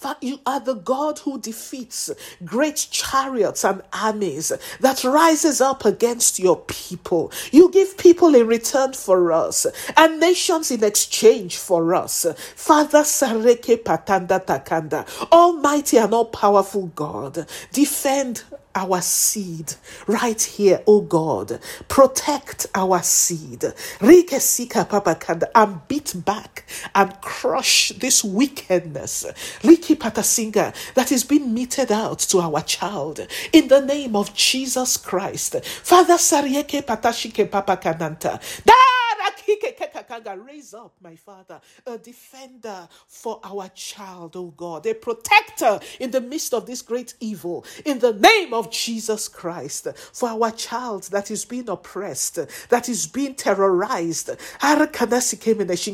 That 0.00 0.22
you 0.22 0.40
are 0.46 0.60
the 0.60 0.74
God 0.74 1.20
who 1.20 1.40
defeats 1.40 2.10
great 2.44 2.88
chariots 2.90 3.64
and 3.64 3.82
armies 3.92 4.52
that 4.80 5.04
rises 5.04 5.60
up 5.60 5.84
against 5.84 6.38
your 6.38 6.56
people. 6.66 7.32
You 7.52 7.70
give 7.70 7.96
people 7.98 8.34
in 8.34 8.46
return 8.46 8.92
for 8.92 9.32
us 9.32 9.66
and 9.96 10.20
nations 10.20 10.70
in 10.70 10.84
exchange 10.84 11.56
for 11.56 11.94
us. 11.94 12.26
Father 12.54 13.00
Sareke 13.02 13.82
Patanda 13.82 14.44
Takanda, 14.44 15.06
Almighty 15.32 15.98
and 15.98 16.12
all 16.14 16.26
powerful 16.26 16.88
God, 16.88 17.46
defend 17.72 18.44
our 18.76 19.00
seed 19.00 19.74
right 20.06 20.40
here, 20.40 20.82
oh 20.86 21.00
God. 21.00 21.58
Protect 21.88 22.66
our 22.74 23.02
seed. 23.02 23.64
And 25.54 25.88
beat 25.88 26.14
back 26.24 26.64
and 26.94 27.20
crush 27.20 27.88
this 27.96 28.22
wickedness. 28.22 29.26
Liki 29.62 29.96
Patasinga 29.96 30.74
that 30.94 31.10
is 31.10 31.24
being 31.24 31.54
meted 31.54 31.90
out 31.90 32.20
to 32.20 32.40
our 32.40 32.60
child 32.62 33.26
in 33.52 33.68
the 33.68 33.80
name 33.80 34.14
of 34.14 34.34
Jesus 34.34 34.96
Christ. 34.98 35.64
Father 35.64 36.14
Sarieke 36.14 36.82
Patashike 36.82 37.50
Papa 37.50 37.76
Kananta. 37.78 38.40
Raise 40.38 40.74
up, 40.74 40.94
my 41.02 41.16
Father, 41.16 41.60
a 41.86 41.98
defender 41.98 42.88
for 43.06 43.40
our 43.44 43.68
child, 43.70 44.36
oh 44.36 44.52
God, 44.56 44.86
a 44.86 44.94
protector 44.94 45.80
in 46.00 46.10
the 46.10 46.20
midst 46.20 46.54
of 46.54 46.66
this 46.66 46.82
great 46.82 47.14
evil. 47.20 47.64
In 47.84 47.98
the 47.98 48.12
name 48.12 48.54
of 48.54 48.70
Jesus 48.70 49.28
Christ, 49.28 49.88
for 50.12 50.28
our 50.28 50.50
child 50.50 51.04
that 51.04 51.30
is 51.30 51.44
being 51.44 51.68
oppressed, 51.68 52.38
that 52.68 52.88
is 52.88 53.06
being 53.06 53.34
terrorized, 53.34 54.30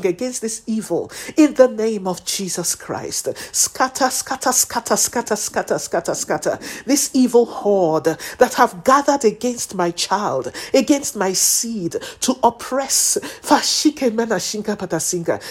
against 0.05 0.41
this 0.41 0.63
evil. 0.65 1.11
In 1.37 1.53
the 1.55 1.67
name 1.67 2.07
of 2.07 2.25
Jesus 2.25 2.75
Christ, 2.75 3.29
scatter, 3.53 4.09
scatter, 4.09 4.51
scatter, 4.51 4.95
scatter, 4.95 5.35
scatter, 5.35 5.79
scatter, 5.79 6.15
scatter. 6.15 6.59
This 6.85 7.11
evil 7.13 7.45
horde 7.45 8.17
that 8.37 8.53
have 8.55 8.83
gathered 8.83 9.25
against 9.25 9.75
my 9.75 9.91
child, 9.91 10.51
against 10.73 11.15
my 11.15 11.33
seed, 11.33 11.97
to 12.21 12.37
oppress, 12.43 13.12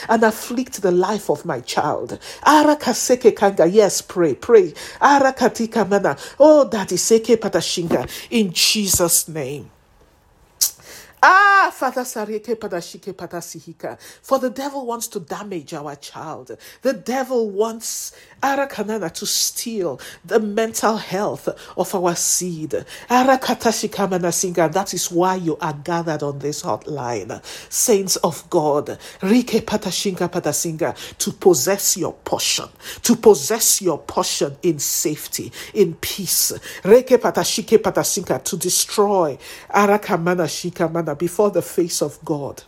and 0.09 0.23
afflict 0.25 0.83
the 0.83 0.91
life 0.91 1.31
of 1.31 1.45
my 1.45 1.61
child. 1.61 2.19
Arakaseke 2.45 3.37
kanga, 3.37 3.67
yes, 3.67 4.03
pray, 4.03 4.35
pray. 4.35 4.73
Arakatika 5.01 5.89
mana, 5.89 6.17
oh, 6.39 6.69
Daddy 6.69 6.97
Seke 6.97 7.37
Patashinga, 7.37 8.09
in 8.31 8.53
Jesus' 8.53 9.29
name. 9.29 9.71
Ah, 11.23 11.71
Father 11.75 12.03
Sarike 12.03 12.57
Padashike 12.57 13.13
Padasihika. 13.15 13.99
For 14.23 14.39
the 14.41 14.51
devil 14.51 14.87
wants 14.87 15.09
to 15.09 15.21
damage 15.21 15.75
our 15.75 15.97
child. 15.97 16.57
The 16.83 16.95
devil 16.95 17.51
wants 17.51 18.15
Arakanana 18.43 19.13
to 19.15 19.27
steal 19.27 20.01
the 20.25 20.41
mental 20.41 20.97
health 20.99 21.49
of 21.77 21.95
our 21.95 22.17
seed. 22.17 22.73
Arakatashikamanashinga. 23.11 24.73
That 24.73 24.95
is 24.95 25.11
why 25.13 25.37
you 25.37 25.59
are 25.61 25.75
gathered 25.75 26.23
on 26.25 26.41
this 26.41 26.63
hotline. 26.63 27.45
Saints 27.73 28.17
of 28.17 28.49
God. 28.51 28.99
Rike 29.23 29.63
Patashinga 29.67 30.31
Padasinga. 30.31 30.97
To 31.19 31.33
possess 31.33 31.99
your 31.99 32.15
portion. 32.15 32.67
To 33.03 33.17
possess 33.17 33.83
your 33.83 33.99
portion 33.99 34.57
in 34.63 34.79
safety, 34.81 35.53
in 35.75 35.95
peace. 35.97 36.53
Reke 36.85 37.19
Patashike 37.19 37.79
Padasinga. 37.79 38.43
To 38.45 38.57
destroy 38.57 39.39
Arakamana 39.71 40.47
Shikamana 40.49 41.12
before 41.15 41.51
the 41.51 41.63
face 41.63 42.03
of 42.03 42.23
God. 42.25 42.65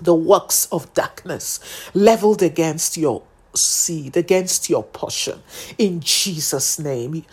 The 0.00 0.14
works 0.14 0.66
of 0.72 0.92
darkness 0.94 1.60
leveled 1.94 2.42
against 2.42 2.96
your 2.96 3.22
seed, 3.54 4.16
against 4.16 4.70
your 4.70 4.82
portion. 4.82 5.42
In 5.78 6.00
Jesus' 6.00 6.78
name. 6.78 7.24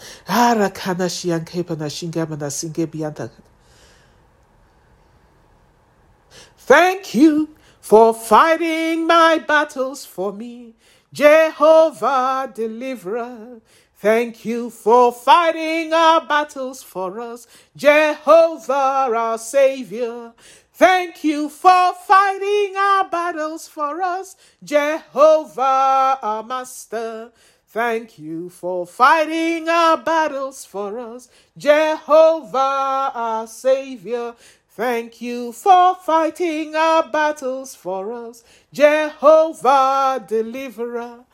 Thank 6.58 7.15
you 7.15 7.50
for 7.80 8.13
fighting 8.13 9.08
my 9.08 9.38
battles 9.39 10.06
for 10.06 10.34
me, 10.34 10.73
Jehovah 11.13 12.52
deliverer. 12.54 13.62
Thank 13.99 14.45
you 14.45 14.69
for 14.69 15.12
fighting 15.12 15.91
our 15.91 16.23
battles 16.23 16.83
for 16.83 17.19
us, 17.19 17.47
Jehovah 17.75 19.10
our 19.12 19.39
Savior. 19.39 20.33
Thank 20.71 21.23
you 21.23 21.49
for 21.49 21.95
fighting 22.05 22.75
our 22.77 23.10
battles 23.10 23.67
for 23.67 24.03
us, 24.03 24.36
Jehovah 24.63 26.19
our 26.21 26.43
Master. 26.43 27.31
Thank 27.69 28.19
you 28.19 28.49
for 28.49 28.86
fighting 28.86 29.67
our 29.67 29.97
battles 29.97 30.63
for 30.63 30.99
us, 30.99 31.27
Jehovah 31.57 33.12
our 33.15 33.47
Savior. 33.47 34.36
Thank 34.69 35.21
you 35.21 35.51
for 35.53 35.95
fighting 35.95 36.75
our 36.75 37.10
battles 37.10 37.73
for 37.73 38.13
us, 38.13 38.43
Jehovah 38.71 40.23
Deliverer. 40.27 41.27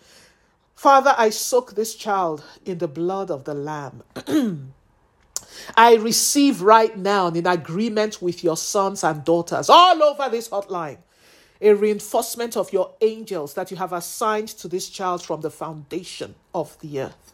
Father, 0.84 1.15
I 1.17 1.30
soak 1.30 1.76
this 1.76 1.96
child 1.96 2.43
in 2.65 2.80
the 2.80 2.89
blood 2.89 3.32
of 3.32 3.46
the 3.46 3.54
Lamb. 3.54 4.04
I 5.78 5.96
receive 5.96 6.62
right 6.62 6.98
now, 6.98 7.30
in 7.30 7.48
agreement 7.48 8.22
with 8.22 8.43
your 8.43 8.58
sons 8.58 9.02
and 9.02 9.24
daughters 9.24 9.69
all 9.69 10.04
over 10.04 10.28
this 10.28 10.50
hotline, 10.50 10.98
a 11.62 11.72
reinforcement 11.72 12.58
of 12.58 12.74
your 12.74 12.96
angels 13.00 13.54
that 13.54 13.72
you 13.72 13.78
have 13.78 13.93
assigned 13.93 14.50
to 14.50 14.67
this 14.67 14.89
child 14.89 15.24
from 15.24 15.39
the 15.39 15.50
foundation 15.50 16.36
of 16.54 16.78
the 16.82 17.00
earth 17.00 17.34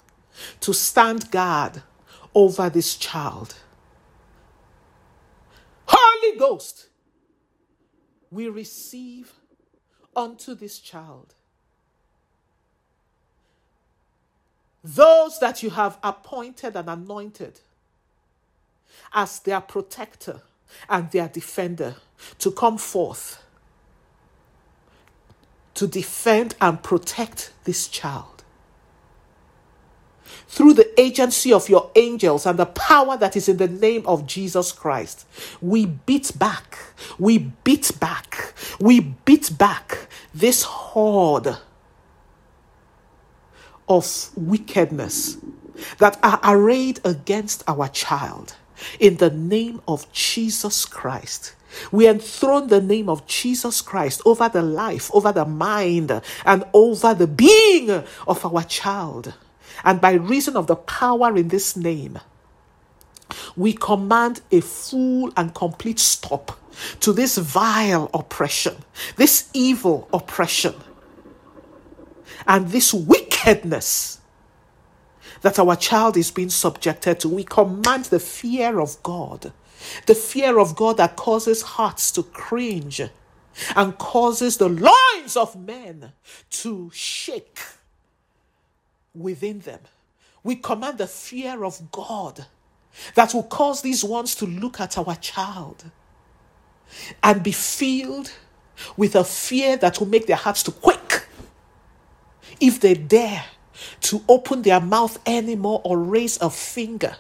to 0.59 0.71
stand 0.71 1.31
guard 1.31 1.81
over 2.35 2.69
this 2.69 2.95
child. 2.97 3.55
Holy 5.87 6.37
Ghost, 6.37 6.89
we 8.29 8.47
receive 8.47 9.33
unto 10.15 10.53
this 10.53 10.77
child 10.77 11.33
those 14.83 15.39
that 15.39 15.61
you 15.63 15.71
have 15.71 15.97
appointed 16.03 16.75
and 16.75 16.89
anointed 16.89 17.59
as 19.13 19.39
their 19.39 19.61
protector 19.61 20.41
and 20.89 21.11
their 21.11 21.27
defender 21.27 21.95
to 22.39 22.51
come 22.51 22.77
forth 22.77 23.43
to 25.79 25.87
defend 25.87 26.55
and 26.59 26.83
protect 26.83 27.53
this 27.63 27.87
child. 27.87 28.43
Through 30.47 30.73
the 30.73 30.99
agency 30.99 31.53
of 31.53 31.69
your 31.69 31.89
angels 31.95 32.45
and 32.45 32.59
the 32.59 32.65
power 32.65 33.15
that 33.17 33.37
is 33.37 33.47
in 33.47 33.57
the 33.57 33.67
name 33.67 34.03
of 34.05 34.27
Jesus 34.27 34.71
Christ, 34.71 35.25
we 35.61 35.85
beat 35.85 36.37
back, 36.37 36.77
we 37.17 37.37
beat 37.63 37.97
back, 37.99 38.53
we 38.79 38.99
beat 38.99 39.57
back 39.57 40.07
this 40.33 40.63
horde 40.63 41.55
of 43.89 44.29
wickedness 44.35 45.37
that 45.97 46.19
are 46.23 46.39
arrayed 46.43 46.99
against 47.03 47.63
our 47.67 47.87
child 47.89 48.55
in 48.99 49.17
the 49.17 49.29
name 49.29 49.81
of 49.87 50.11
Jesus 50.13 50.85
Christ. 50.85 51.55
We 51.91 52.07
enthrone 52.07 52.67
the 52.67 52.81
name 52.81 53.09
of 53.09 53.27
Jesus 53.27 53.81
Christ 53.81 54.21
over 54.25 54.49
the 54.49 54.61
life, 54.61 55.11
over 55.13 55.31
the 55.31 55.45
mind, 55.45 56.21
and 56.45 56.63
over 56.73 57.13
the 57.13 57.27
being 57.27 57.89
of 58.27 58.45
our 58.45 58.63
child. 58.63 59.33
And 59.83 60.01
by 60.01 60.13
reason 60.13 60.57
of 60.57 60.67
the 60.67 60.75
power 60.75 61.35
in 61.37 61.49
this 61.49 61.75
name, 61.75 62.19
we 63.55 63.73
command 63.73 64.41
a 64.51 64.61
full 64.61 65.31
and 65.37 65.53
complete 65.53 65.99
stop 65.99 66.59
to 67.01 67.13
this 67.13 67.37
vile 67.37 68.09
oppression, 68.13 68.75
this 69.15 69.49
evil 69.53 70.07
oppression, 70.11 70.73
and 72.47 72.69
this 72.69 72.93
wickedness 73.45 74.19
that 75.41 75.59
our 75.59 75.75
child 75.75 76.17
is 76.17 76.31
being 76.31 76.49
subjected 76.49 77.19
to. 77.21 77.29
We 77.29 77.43
command 77.43 78.05
the 78.05 78.19
fear 78.19 78.79
of 78.79 79.01
God, 79.03 79.53
the 80.05 80.15
fear 80.15 80.59
of 80.59 80.75
God 80.75 80.97
that 80.97 81.15
causes 81.15 81.61
hearts 81.61 82.11
to 82.13 82.23
cringe 82.23 83.01
and 83.75 83.97
causes 83.97 84.57
the 84.57 84.69
loins 84.69 85.37
of 85.37 85.55
men 85.55 86.11
to 86.49 86.89
shake 86.93 87.59
within 89.13 89.59
them. 89.59 89.79
We 90.43 90.55
command 90.55 90.97
the 90.97 91.07
fear 91.07 91.63
of 91.63 91.91
God 91.91 92.45
that 93.15 93.33
will 93.33 93.43
cause 93.43 93.81
these 93.81 94.03
ones 94.03 94.35
to 94.35 94.45
look 94.45 94.79
at 94.79 94.97
our 94.97 95.15
child 95.15 95.85
and 97.23 97.43
be 97.43 97.51
filled 97.51 98.31
with 98.97 99.15
a 99.15 99.23
fear 99.23 99.77
that 99.77 99.99
will 99.99 100.07
make 100.07 100.27
their 100.27 100.35
hearts 100.37 100.63
to 100.63 100.71
quake 100.71 100.98
if 102.61 102.79
they 102.81 102.95
dare 102.95 103.45
to 104.01 104.23
open 104.29 104.63
their 104.63 104.81
mouth 104.81 105.19
anymore 105.27 105.81
or 105.85 105.99
raise 105.99 106.41
a 106.41 106.49
finger 106.49 107.15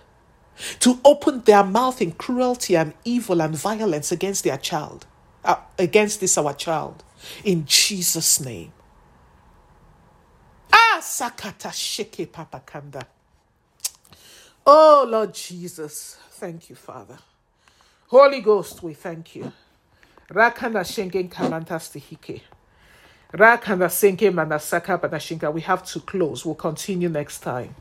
to 0.79 0.99
open 1.05 1.41
their 1.43 1.63
mouth 1.63 2.01
in 2.01 2.11
cruelty 2.13 2.75
and 2.77 2.93
evil 3.05 3.41
and 3.41 3.55
violence 3.55 4.11
against 4.11 4.43
their 4.43 4.57
child 4.57 5.05
uh, 5.45 5.57
against 5.79 6.19
this 6.21 6.37
our 6.37 6.53
child 6.53 7.03
in 7.45 7.65
jesus 7.65 8.39
name. 8.41 8.71
Ah 10.73 10.99
sakata 11.01 11.71
sheke 11.71 12.27
papakanda 12.27 13.03
oh 14.67 15.07
lord 15.09 15.33
jesus 15.33 16.17
thank 16.31 16.69
you 16.69 16.75
father. 16.75 17.19
Holy 18.09 18.41
ghost 18.41 18.83
we 18.83 18.93
thank 18.93 19.35
you. 19.35 19.51
Rakana 20.31 20.83
shengen 20.85 21.29
kamantastihike 21.29 22.41
Rakanda 22.41 22.58
Senke 23.31 24.33
Manasaka 24.33 24.99
Banashinka. 24.99 25.53
We 25.53 25.61
have 25.61 25.85
to 25.87 25.99
close. 25.99 26.45
We'll 26.45 26.55
continue 26.55 27.09
next 27.09 27.41
time. 27.41 27.75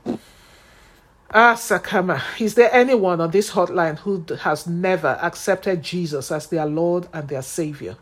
Ah, 1.30 1.54
Sakama, 1.54 2.22
is 2.40 2.54
there 2.54 2.72
anyone 2.72 3.20
on 3.20 3.30
this 3.30 3.50
hotline 3.50 3.98
who 3.98 4.24
has 4.40 4.66
never 4.66 5.18
accepted 5.22 5.82
Jesus 5.82 6.30
as 6.30 6.46
their 6.48 6.66
Lord 6.66 7.08
and 7.12 7.28
their 7.28 7.42
Savior? 7.42 7.96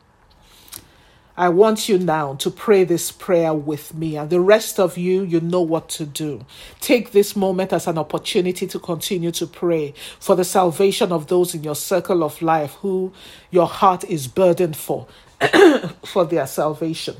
I 1.36 1.50
want 1.50 1.88
you 1.88 1.98
now 1.98 2.34
to 2.36 2.50
pray 2.50 2.84
this 2.84 3.12
prayer 3.12 3.52
with 3.52 3.94
me, 3.94 4.16
and 4.16 4.30
the 4.30 4.40
rest 4.40 4.80
of 4.80 4.96
you, 4.96 5.22
you 5.22 5.40
know 5.40 5.60
what 5.60 5.88
to 5.90 6.06
do. 6.06 6.46
Take 6.80 7.12
this 7.12 7.36
moment 7.36 7.72
as 7.72 7.86
an 7.86 7.98
opportunity 7.98 8.66
to 8.68 8.78
continue 8.78 9.30
to 9.32 9.46
pray 9.46 9.92
for 10.18 10.34
the 10.34 10.44
salvation 10.44 11.12
of 11.12 11.26
those 11.26 11.54
in 11.54 11.62
your 11.62 11.74
circle 11.74 12.24
of 12.24 12.40
life 12.40 12.72
who 12.74 13.12
your 13.50 13.66
heart 13.66 14.02
is 14.04 14.28
burdened 14.28 14.76
for, 14.76 15.06
for 16.04 16.24
their 16.24 16.46
salvation 16.46 17.16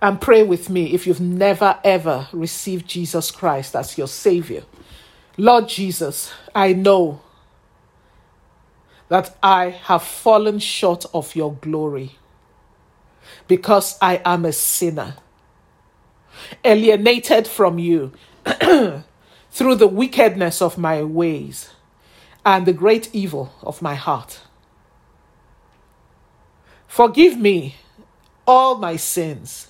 and 0.00 0.20
pray 0.20 0.42
with 0.42 0.70
me 0.70 0.92
if 0.92 1.06
you've 1.06 1.20
never 1.20 1.78
ever 1.82 2.28
received 2.32 2.86
Jesus 2.86 3.30
Christ 3.30 3.74
as 3.74 3.98
your 3.98 4.06
Savior. 4.06 4.62
Lord 5.36 5.68
Jesus, 5.68 6.32
I 6.54 6.72
know 6.72 7.20
that 9.08 9.36
I 9.42 9.70
have 9.70 10.02
fallen 10.02 10.58
short 10.58 11.04
of 11.14 11.34
your 11.34 11.54
glory 11.54 12.16
because 13.46 13.98
I 14.00 14.20
am 14.24 14.44
a 14.44 14.52
sinner, 14.52 15.16
alienated 16.64 17.46
from 17.46 17.78
you 17.78 18.12
through 19.50 19.74
the 19.74 19.88
wickedness 19.88 20.62
of 20.62 20.78
my 20.78 21.02
ways 21.02 21.70
and 22.44 22.66
the 22.66 22.72
great 22.72 23.12
evil 23.14 23.52
of 23.62 23.82
my 23.82 23.94
heart. 23.94 24.40
Forgive 26.86 27.38
me 27.38 27.76
all 28.46 28.76
my 28.76 28.96
sins 28.96 29.68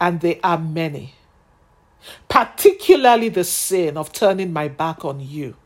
and 0.00 0.20
they 0.20 0.40
are 0.42 0.58
many. 0.58 1.14
Particularly 2.28 3.28
the 3.28 3.44
sin 3.44 3.96
of 3.96 4.12
turning 4.12 4.52
my 4.52 4.68
back 4.68 5.04
on 5.04 5.20
you 5.20 5.56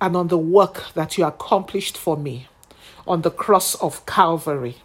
and 0.00 0.16
on 0.16 0.28
the 0.28 0.38
work 0.38 0.92
that 0.94 1.16
you 1.16 1.24
accomplished 1.24 1.96
for 1.96 2.16
me 2.16 2.48
on 3.06 3.22
the 3.22 3.30
cross 3.30 3.74
of 3.76 4.04
Calvary. 4.04 4.76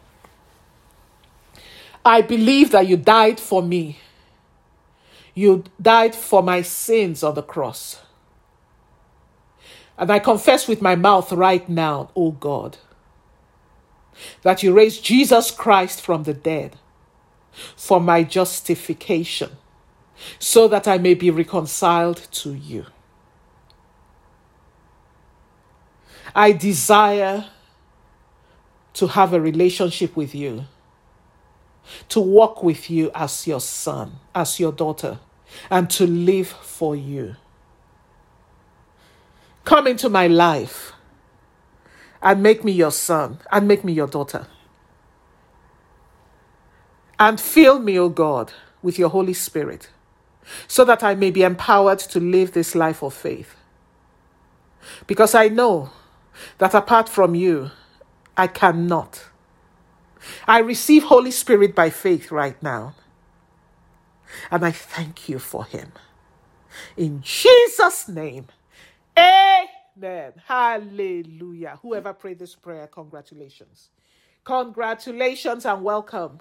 I 2.06 2.22
believe 2.22 2.72
that 2.72 2.88
you 2.88 2.98
died 2.98 3.40
for 3.40 3.62
me. 3.62 4.00
You 5.34 5.64
died 5.82 6.16
for 6.16 6.44
my 6.44 6.62
sins 6.62 7.24
on 7.24 7.36
the 7.36 7.44
cross. 7.44 8.02
And 9.98 10.12
I 10.12 10.20
confess 10.20 10.68
with 10.68 10.82
my 10.82 10.96
mouth 10.96 11.32
right 11.32 11.68
now, 11.70 12.10
O 12.16 12.28
oh 12.28 12.32
God, 12.32 12.78
that 14.42 14.64
you 14.64 14.74
raised 14.74 15.04
Jesus 15.04 15.52
Christ 15.52 16.02
from 16.02 16.24
the 16.24 16.34
dead 16.34 16.76
for 17.76 18.00
my 18.00 18.24
justification, 18.24 19.52
so 20.40 20.68
that 20.68 20.88
I 20.88 20.98
may 20.98 21.14
be 21.14 21.32
reconciled 21.32 22.28
to 22.32 22.54
you. 22.54 22.86
I 26.34 26.54
desire 26.54 27.46
to 28.94 29.08
have 29.08 29.34
a 29.34 29.42
relationship 29.42 30.16
with 30.16 30.34
you, 30.34 30.66
to 32.10 32.20
walk 32.20 32.64
with 32.64 32.90
you 32.90 33.12
as 33.14 33.48
your 33.48 33.60
son, 33.60 34.14
as 34.34 34.60
your 34.60 34.72
daughter, 34.72 35.20
and 35.70 35.90
to 35.90 36.08
live 36.08 36.48
for 36.48 36.96
you. 36.96 37.36
Come 39.64 39.88
into 39.88 40.10
my 40.10 40.28
life 40.28 40.94
and 42.22 42.42
make 42.42 42.64
me 42.64 42.72
your 42.72 42.92
son 42.92 43.40
and 43.52 43.68
make 43.68 43.84
me 43.84 43.94
your 43.94 44.08
daughter. 44.08 44.48
And 47.22 47.40
fill 47.40 47.78
me, 47.78 48.00
O 48.00 48.10
God, 48.10 48.52
with 48.82 48.98
your 48.98 49.10
Holy 49.10 49.36
Spirit, 49.36 49.92
so 50.68 50.84
that 50.86 51.04
I 51.04 51.14
may 51.14 51.30
be 51.30 51.44
empowered 51.44 52.00
to 52.00 52.20
live 52.20 52.54
this 52.54 52.74
life 52.74 53.04
of 53.04 53.14
faith. 53.14 53.56
Because 55.06 55.36
I 55.36 55.48
know 55.48 55.92
that 56.58 56.74
apart 56.74 57.08
from 57.08 57.36
you, 57.36 57.70
I 58.36 58.48
cannot. 58.48 59.24
I 60.48 60.62
receive 60.62 61.04
Holy 61.04 61.30
Spirit 61.30 61.76
by 61.76 61.92
faith 61.92 62.32
right 62.32 62.62
now. 62.64 62.96
And 64.50 64.66
I 64.66 64.72
thank 64.72 65.30
you 65.30 65.38
for 65.38 65.64
him. 65.66 65.92
In 66.98 67.22
Jesus' 67.22 68.08
name. 68.08 68.48
Amen. 69.16 70.34
Hallelujah. 70.48 71.78
Whoever 71.84 72.14
prayed 72.14 72.40
this 72.40 72.56
prayer, 72.56 72.88
congratulations. 72.88 73.90
Congratulations 74.44 75.68
and 75.68 75.84
welcome 75.84 76.40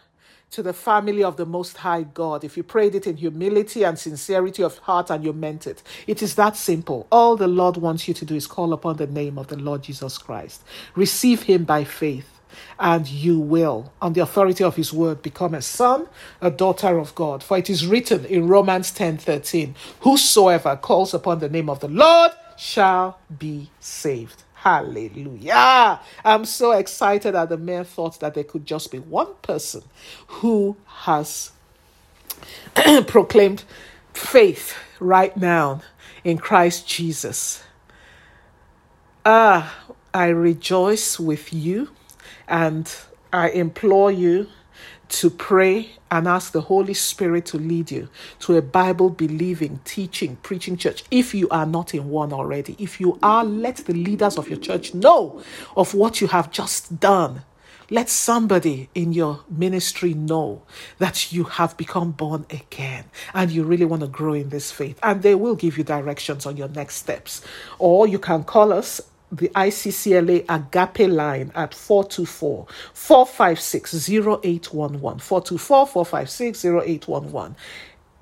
to 0.50 0.62
the 0.62 0.72
family 0.72 1.22
of 1.22 1.36
the 1.36 1.46
Most 1.46 1.78
High 1.78 2.02
God. 2.02 2.42
If 2.42 2.56
you 2.56 2.62
prayed 2.62 2.94
it 2.94 3.06
in 3.06 3.16
humility 3.16 3.84
and 3.84 3.98
sincerity 3.98 4.62
of 4.62 4.78
heart 4.78 5.10
and 5.10 5.24
you 5.24 5.32
meant 5.32 5.66
it, 5.66 5.82
it 6.06 6.22
is 6.22 6.34
that 6.34 6.56
simple. 6.56 7.06
All 7.12 7.36
the 7.36 7.46
Lord 7.46 7.76
wants 7.76 8.08
you 8.08 8.14
to 8.14 8.24
do 8.24 8.34
is 8.34 8.46
call 8.46 8.72
upon 8.72 8.96
the 8.96 9.06
name 9.06 9.38
of 9.38 9.48
the 9.48 9.56
Lord 9.56 9.82
Jesus 9.82 10.18
Christ. 10.18 10.62
Receive 10.96 11.44
Him 11.44 11.64
by 11.64 11.84
faith. 11.84 12.40
And 12.80 13.06
you 13.06 13.38
will, 13.38 13.92
on 14.02 14.14
the 14.14 14.22
authority 14.22 14.64
of 14.64 14.74
his 14.74 14.92
word, 14.92 15.22
become 15.22 15.54
a 15.54 15.62
son, 15.62 16.08
a 16.40 16.50
daughter 16.50 16.98
of 16.98 17.14
God. 17.14 17.44
For 17.44 17.56
it 17.56 17.70
is 17.70 17.86
written 17.86 18.24
in 18.24 18.48
Romans 18.48 18.90
10 18.90 19.18
13, 19.18 19.76
Whosoever 20.00 20.76
calls 20.76 21.14
upon 21.14 21.38
the 21.38 21.48
name 21.48 21.70
of 21.70 21.78
the 21.78 21.88
Lord 21.88 22.32
shall 22.56 23.20
be 23.38 23.70
saved. 23.78 24.42
Hallelujah. 24.62 26.00
I'm 26.22 26.44
so 26.44 26.72
excited 26.72 27.34
at 27.34 27.48
the 27.48 27.56
mere 27.56 27.82
thought 27.82 28.20
that 28.20 28.34
there 28.34 28.44
could 28.44 28.66
just 28.66 28.90
be 28.90 28.98
one 28.98 29.32
person 29.40 29.82
who 30.26 30.76
has 30.84 31.52
proclaimed 33.06 33.64
faith 34.12 34.76
right 34.98 35.34
now 35.34 35.80
in 36.24 36.36
Christ 36.36 36.86
Jesus. 36.86 37.62
Ah, 39.24 39.74
I 40.12 40.26
rejoice 40.26 41.18
with 41.18 41.54
you 41.54 41.88
and 42.46 42.94
I 43.32 43.48
implore 43.48 44.12
you 44.12 44.46
to 45.10 45.28
pray 45.28 45.90
and 46.10 46.26
ask 46.26 46.52
the 46.52 46.62
Holy 46.62 46.94
Spirit 46.94 47.46
to 47.46 47.58
lead 47.58 47.90
you 47.90 48.08
to 48.40 48.56
a 48.56 48.62
Bible 48.62 49.10
believing, 49.10 49.80
teaching, 49.84 50.36
preaching 50.36 50.76
church. 50.76 51.04
If 51.10 51.34
you 51.34 51.48
are 51.50 51.66
not 51.66 51.94
in 51.94 52.08
one 52.08 52.32
already, 52.32 52.76
if 52.78 53.00
you 53.00 53.18
are, 53.22 53.44
let 53.44 53.76
the 53.78 53.92
leaders 53.92 54.38
of 54.38 54.48
your 54.48 54.58
church 54.58 54.94
know 54.94 55.42
of 55.76 55.94
what 55.94 56.20
you 56.20 56.28
have 56.28 56.50
just 56.50 57.00
done. 57.00 57.42
Let 57.92 58.08
somebody 58.08 58.88
in 58.94 59.12
your 59.12 59.40
ministry 59.48 60.14
know 60.14 60.62
that 60.98 61.32
you 61.32 61.42
have 61.42 61.76
become 61.76 62.12
born 62.12 62.46
again 62.48 63.06
and 63.34 63.50
you 63.50 63.64
really 63.64 63.84
want 63.84 64.02
to 64.02 64.08
grow 64.08 64.32
in 64.32 64.50
this 64.50 64.70
faith. 64.70 64.96
And 65.02 65.22
they 65.22 65.34
will 65.34 65.56
give 65.56 65.76
you 65.76 65.82
directions 65.82 66.46
on 66.46 66.56
your 66.56 66.68
next 66.68 66.96
steps. 66.96 67.42
Or 67.80 68.06
you 68.06 68.20
can 68.20 68.44
call 68.44 68.72
us 68.72 69.00
the 69.32 69.48
ICCLA 69.50 70.44
Agape 70.48 71.08
line 71.10 71.52
at 71.54 71.74
424 71.74 72.66
456 72.94 74.08
0811. 74.08 75.18
424 75.20 75.86
456 75.86 76.64
0811 76.64 77.56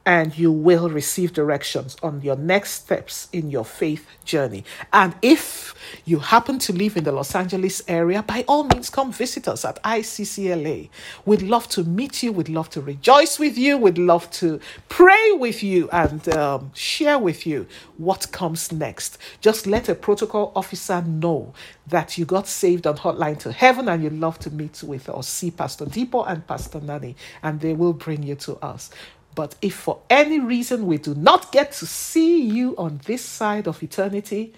and 0.09 0.39
you 0.39 0.51
will 0.51 0.89
receive 0.89 1.35
directions 1.35 1.95
on 2.03 2.23
your 2.23 2.35
next 2.35 2.71
steps 2.71 3.29
in 3.31 3.51
your 3.51 3.65
faith 3.65 4.07
journey. 4.25 4.65
And 4.91 5.15
if 5.21 5.75
you 6.07 6.19
happen 6.21 6.59
to 6.61 6.73
live 6.73 6.97
in 6.97 7.05
the 7.05 7.13
Los 7.13 7.35
Angeles 7.35 7.83
area, 7.87 8.23
by 8.23 8.43
all 8.49 8.65
means, 8.65 8.89
come 8.89 9.13
visit 9.13 9.47
us 9.47 9.67
at 9.67 9.83
ICCLA. 9.83 10.89
We'd 11.27 11.43
love 11.43 11.69
to 11.69 11.85
meet 11.85 12.23
you, 12.23 12.33
we'd 12.33 12.49
love 12.49 12.71
to 12.71 12.81
rejoice 12.81 13.39
with 13.39 13.59
you, 13.59 13.77
we'd 13.77 13.99
love 13.99 14.31
to 14.31 14.61
pray 14.89 15.33
with 15.33 15.63
you 15.63 15.91
and 15.91 16.27
um, 16.35 16.71
share 16.73 17.19
with 17.19 17.47
you 17.47 17.67
what 17.99 18.33
comes 18.33 18.73
next. 18.73 19.19
Just 19.43 19.67
let 19.67 19.91
a 19.91 19.95
protocol 19.95 20.53
officer 20.57 21.03
know 21.03 21.53
that 21.87 22.17
you 22.17 22.25
got 22.25 22.47
saved 22.49 22.87
on 22.87 22.97
Hotline 22.97 23.39
to 23.41 23.53
Heaven 23.53 23.91
and 23.91 24.03
you'd 24.03 24.15
love 24.15 24.39
to 24.39 24.51
meet 24.51 24.83
with 24.83 25.11
or 25.11 25.23
see 25.23 25.51
Pastor 25.51 25.85
Dipo 25.85 26.27
and 26.27 26.47
Pastor 26.47 26.81
Nony, 26.81 27.15
and 27.43 27.61
they 27.61 27.75
will 27.75 27.93
bring 27.93 28.23
you 28.23 28.37
to 28.37 28.57
us. 28.65 28.91
But 29.39 29.55
if 29.63 29.77
for 29.77 30.01
any 30.11 30.41
reason 30.41 30.89
we 30.89 30.99
do 30.99 31.15
not 31.15 31.53
get 31.53 31.71
to 31.75 31.87
see 31.87 32.41
you 32.43 32.75
on 32.77 33.01
this 33.05 33.25
side 33.25 33.69
of 33.69 33.81
eternity, 33.85 34.53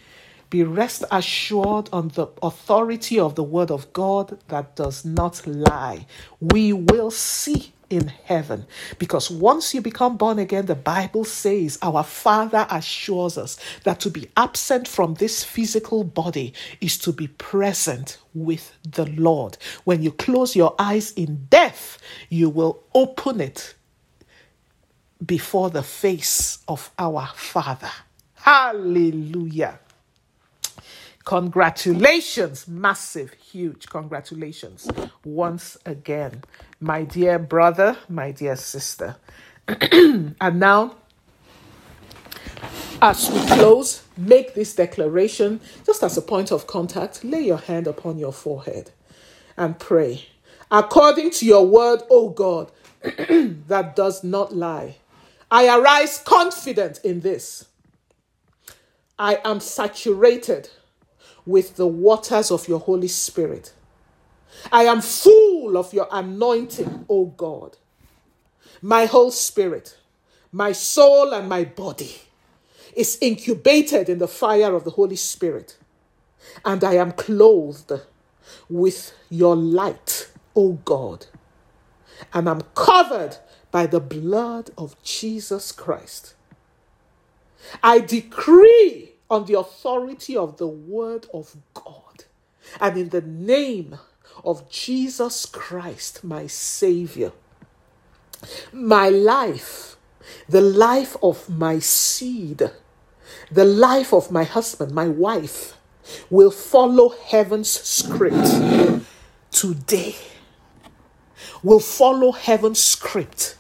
be 0.49 0.63
rest 0.63 1.05
assured 1.11 1.91
on 1.93 2.09
the 2.09 2.29
authority 2.43 3.21
of 3.21 3.35
the 3.35 3.43
Word 3.43 3.71
of 3.71 3.93
God 3.93 4.39
that 4.49 4.77
does 4.77 5.05
not 5.05 5.47
lie. 5.47 6.07
We 6.41 6.73
will 6.73 7.11
see 7.11 7.75
in 7.91 8.09
heaven. 8.25 8.65
Because 8.99 9.31
once 9.31 9.75
you 9.75 9.83
become 9.83 10.17
born 10.17 10.39
again, 10.39 10.65
the 10.65 10.77
Bible 10.77 11.27
says 11.27 11.79
our 11.83 12.03
Father 12.03 12.67
assures 12.71 13.37
us 13.37 13.59
that 13.85 14.01
to 14.01 14.09
be 14.09 14.31
absent 14.39 14.89
from 14.89 15.13
this 15.13 15.45
physical 15.45 16.05
body 16.05 16.55
is 16.81 16.97
to 17.01 17.13
be 17.13 17.27
present 17.27 18.17
with 18.33 18.73
the 18.83 19.05
Lord. 19.05 19.59
When 19.85 20.03
you 20.03 20.11
close 20.11 20.57
your 20.57 20.75
eyes 20.79 21.13
in 21.13 21.49
death, 21.51 21.99
you 22.31 22.49
will 22.49 22.83
open 22.95 23.43
it 23.43 23.75
before 25.25 25.71
the 25.71 25.83
face 25.83 26.59
of 26.69 26.91
our 26.99 27.29
Father. 27.35 27.91
Hallelujah. 28.35 29.79
Congratulations, 31.25 32.67
massive, 32.67 33.35
huge 33.35 33.89
congratulations 33.89 34.89
once 35.25 35.77
again, 35.87 36.43
my 36.81 37.05
dear 37.05 37.39
brother, 37.39 37.97
my 38.09 38.33
dear 38.33 38.57
sister. 38.57 39.17
and 39.69 40.59
now, 40.59 40.97
as 43.03 43.31
we 43.31 43.41
close, 43.47 44.03
make 44.17 44.55
this 44.55 44.75
declaration 44.75 45.61
just 45.87 46.03
as 46.03 46.17
a 46.17 46.23
point 46.23 46.51
of 46.51 46.67
contact. 46.67 47.23
Lay 47.23 47.43
your 47.43 47.59
hand 47.59 47.87
upon 47.87 48.19
your 48.19 48.33
forehead 48.33 48.91
and 49.57 49.79
pray. 49.79 50.27
According 50.71 51.31
to 51.33 51.47
your 51.47 51.67
word, 51.67 52.01
O 52.11 52.31
God, 52.31 52.73
that 53.03 53.93
does 53.95 54.25
not 54.25 54.55
lie. 54.57 54.97
I 55.51 55.77
arise 55.77 56.19
confident 56.19 57.01
in 57.03 57.21
this. 57.21 57.67
I 59.19 59.39
am 59.45 59.61
saturated 59.61 60.71
with 61.45 61.77
the 61.77 61.87
waters 61.87 62.51
of 62.51 62.69
your 62.69 62.81
Holy 62.81 63.09
Spirit. 63.09 63.75
I 64.71 64.85
am 64.85 65.01
full 65.01 65.77
of 65.77 65.93
your 65.93 66.09
anointing, 66.11 67.07
O 67.09 67.27
God. 67.27 67.77
My 68.83 69.07
whole 69.07 69.31
spirit, 69.31 69.99
my 70.53 70.73
soul, 70.73 71.33
and 71.35 71.49
my 71.49 71.65
body 71.65 72.15
is 72.95 73.19
incubated 73.21 74.09
in 74.09 74.19
the 74.19 74.29
fire 74.29 74.75
of 74.75 74.85
the 74.85 74.91
Holy 74.91 75.17
Spirit. 75.17 75.77
And 76.65 76.83
I 76.83 76.95
am 76.95 77.13
clothed 77.13 77.93
with 78.69 79.13
your 79.29 79.57
light, 79.57 80.31
O 80.57 80.73
God. 80.85 81.27
And 82.33 82.49
I'm 82.49 82.63
covered 82.75 83.37
by 83.71 83.87
the 83.87 84.01
blood 84.01 84.71
of 84.77 85.01
Jesus 85.03 85.73
Christ. 85.73 86.35
I 87.83 88.01
decree 88.01 89.13
on 89.31 89.45
the 89.45 89.59
authority 89.59 90.37
of 90.37 90.57
the 90.57 90.67
word 90.67 91.27
of 91.33 91.57
God 91.75 92.25
and 92.81 92.97
in 92.97 93.09
the 93.11 93.21
name 93.21 93.99
of 94.45 94.69
Jesus 94.71 95.47
Christ, 95.47 96.25
my 96.25 96.47
Savior. 96.47 97.33
My 98.73 99.09
life, 99.09 99.97
the 100.49 100.63
life 100.63 101.17
of 101.23 101.49
my 101.49 101.79
seed, 101.79 102.71
the 103.51 103.65
life 103.65 104.15
of 104.15 104.31
my 104.31 104.45
husband, 104.45 104.93
my 104.93 105.09
wife, 105.09 105.77
will 106.31 106.51
follow 106.51 107.11
heaven's 107.11 107.71
script 107.71 108.49
today. 109.51 110.17
Will 111.63 111.81
follow 111.81 112.33
heaven's 112.33 112.81
script 112.81 113.57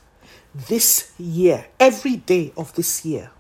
this 0.55 1.13
year, 1.19 1.67
every 1.79 2.17
day 2.17 2.53
of 2.57 2.75
this 2.75 3.05
year, 3.05 3.31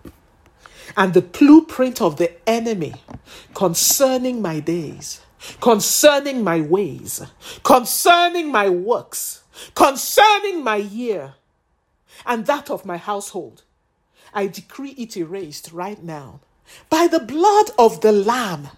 and 0.96 1.14
the 1.14 1.22
blueprint 1.22 2.00
of 2.00 2.16
the 2.16 2.32
enemy 2.48 2.94
concerning 3.54 4.42
my 4.42 4.61
days, 4.61 5.20
concerning 5.61 6.44
my 6.44 6.61
ways, 6.61 7.22
concerning 7.62 8.50
my 8.50 8.68
works, 8.68 9.42
concerning 9.74 10.62
my 10.62 10.76
year, 10.76 11.34
and 12.26 12.46
that 12.46 12.70
of 12.70 12.84
my 12.84 12.96
household. 12.96 13.62
I 14.32 14.46
decree 14.46 14.90
it 14.90 15.16
erased 15.16 15.72
right 15.72 16.02
now 16.02 16.40
by 16.88 17.08
the 17.08 17.20
blood 17.20 17.70
of 17.78 18.00
the 18.00 18.12
Lamb. 18.12 18.68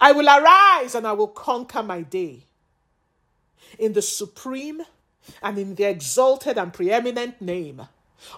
I 0.00 0.12
will 0.12 0.26
arise 0.26 0.94
and 0.94 1.06
I 1.06 1.12
will 1.12 1.28
conquer 1.28 1.82
my 1.82 2.02
day 2.02 2.44
in 3.78 3.92
the 3.92 4.02
supreme 4.02 4.82
and 5.42 5.58
in 5.58 5.74
the 5.74 5.84
exalted 5.84 6.58
and 6.58 6.72
preeminent 6.72 7.40
name 7.40 7.82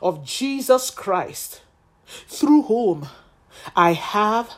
of 0.03 0.25
Jesus 0.25 0.91
Christ, 0.91 1.63
through 2.27 2.63
whom 2.63 3.09
I 3.77 3.93
have 3.93 4.55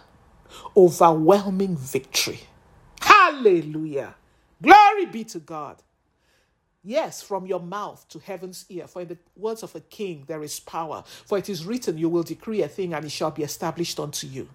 overwhelming 0.76 1.76
victory. 1.76 2.40
Hallelujah. 3.00 4.14
Glory 4.62 5.06
be 5.06 5.24
to 5.24 5.38
God. 5.38 5.82
Yes, 6.82 7.22
from 7.22 7.46
your 7.46 7.60
mouth 7.60 8.06
to 8.08 8.18
heaven's 8.18 8.64
ear. 8.70 8.86
For 8.86 9.02
in 9.02 9.08
the 9.08 9.18
words 9.36 9.62
of 9.62 9.74
a 9.74 9.80
king 9.80 10.24
there 10.26 10.42
is 10.42 10.60
power. 10.60 11.04
For 11.26 11.36
it 11.38 11.48
is 11.48 11.64
written, 11.66 11.98
You 11.98 12.08
will 12.08 12.22
decree 12.22 12.62
a 12.62 12.68
thing 12.68 12.94
and 12.94 13.04
it 13.04 13.10
shall 13.12 13.30
be 13.30 13.42
established 13.42 14.00
unto 14.00 14.26
you. 14.26 14.48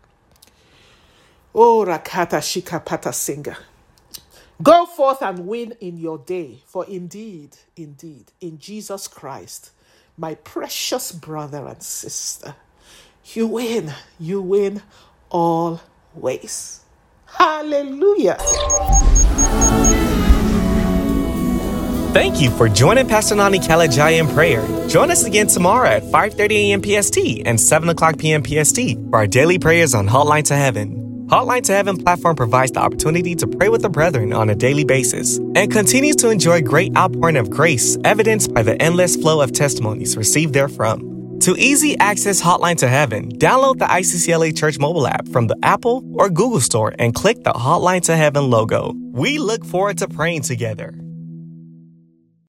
Oh, 1.54 1.86
Rakata 1.86 2.40
Shikapata 2.42 3.14
Singer. 3.14 3.58
Go 4.64 4.86
forth 4.86 5.22
and 5.22 5.48
win 5.48 5.74
in 5.82 5.98
your 5.98 6.18
day, 6.18 6.60
for 6.66 6.86
indeed, 6.86 7.58
indeed, 7.76 8.32
in 8.40 8.58
Jesus 8.58 9.08
Christ, 9.08 9.72
my 10.18 10.36
precious 10.36 11.12
brother 11.12 11.68
and 11.68 11.84
sister, 11.84 12.56
you 13.34 13.48
win, 13.48 13.94
you 14.18 14.42
win 14.42 14.82
always. 15.30 16.82
Hallelujah. 17.26 18.38
Thank 22.14 22.42
you 22.42 22.50
for 22.52 22.70
joining 22.70 23.10
Pastor 23.10 23.36
Nony 23.36 23.60
Kalejaiye 23.60 24.22
in 24.22 24.28
prayer. 24.34 24.66
Join 24.88 25.12
us 25.12 25.26
again 25.26 25.48
tomorrow 25.48 25.90
at 25.90 26.04
5.30 26.04 26.52
a.m. 26.72 26.82
PST 26.82 27.46
and 27.46 27.60
7 27.60 27.90
o'clock 27.90 28.18
p.m. 28.18 28.42
PST 28.42 28.80
for 29.10 29.18
our 29.18 29.28
daily 29.28 29.60
prayers 29.60 29.94
on 29.94 30.08
Hotline 30.08 30.46
to 30.46 30.56
Heaven. 30.56 31.05
Hotline 31.28 31.64
to 31.64 31.74
Heaven 31.74 31.98
platform 31.98 32.36
provides 32.36 32.72
the 32.72 32.82
opportunity 32.82 33.34
to 33.34 33.48
pray 33.48 33.68
with 33.70 33.82
the 33.82 33.90
brethren 33.90 34.32
on 34.32 34.52
a 34.52 34.56
daily 34.56 34.84
basis 34.84 35.38
and 35.56 35.72
continues 35.72 36.16
to 36.18 36.30
enjoy 36.30 36.62
great 36.62 36.96
outpouring 36.96 37.36
of 37.36 37.50
grace 37.50 37.98
evidenced 38.04 38.54
by 38.54 38.62
the 38.62 38.80
endless 38.80 39.16
flow 39.16 39.42
of 39.42 39.52
testimonies 39.52 40.16
received 40.16 40.54
therefrom. 40.54 41.40
To 41.40 41.56
easy 41.58 41.98
access 41.98 42.40
Hotline 42.40 42.78
to 42.78 42.88
Heaven, 42.88 43.32
download 43.40 43.80
the 43.80 43.86
ICCLA 43.86 44.56
Church 44.56 44.78
mobile 44.78 45.08
app 45.08 45.28
from 45.30 45.48
the 45.48 45.58
Apple 45.64 46.04
or 46.14 46.30
Google 46.30 46.62
Store 46.62 46.94
and 47.00 47.16
click 47.16 47.44
the 47.44 47.54
Hotline 47.54 48.02
to 48.04 48.16
Heaven 48.16 48.52
logo. 48.52 48.94
We 49.12 49.40
look 49.40 49.66
forward 49.66 49.98
to 49.98 50.08
praying 50.08 50.44
together. 50.44 50.94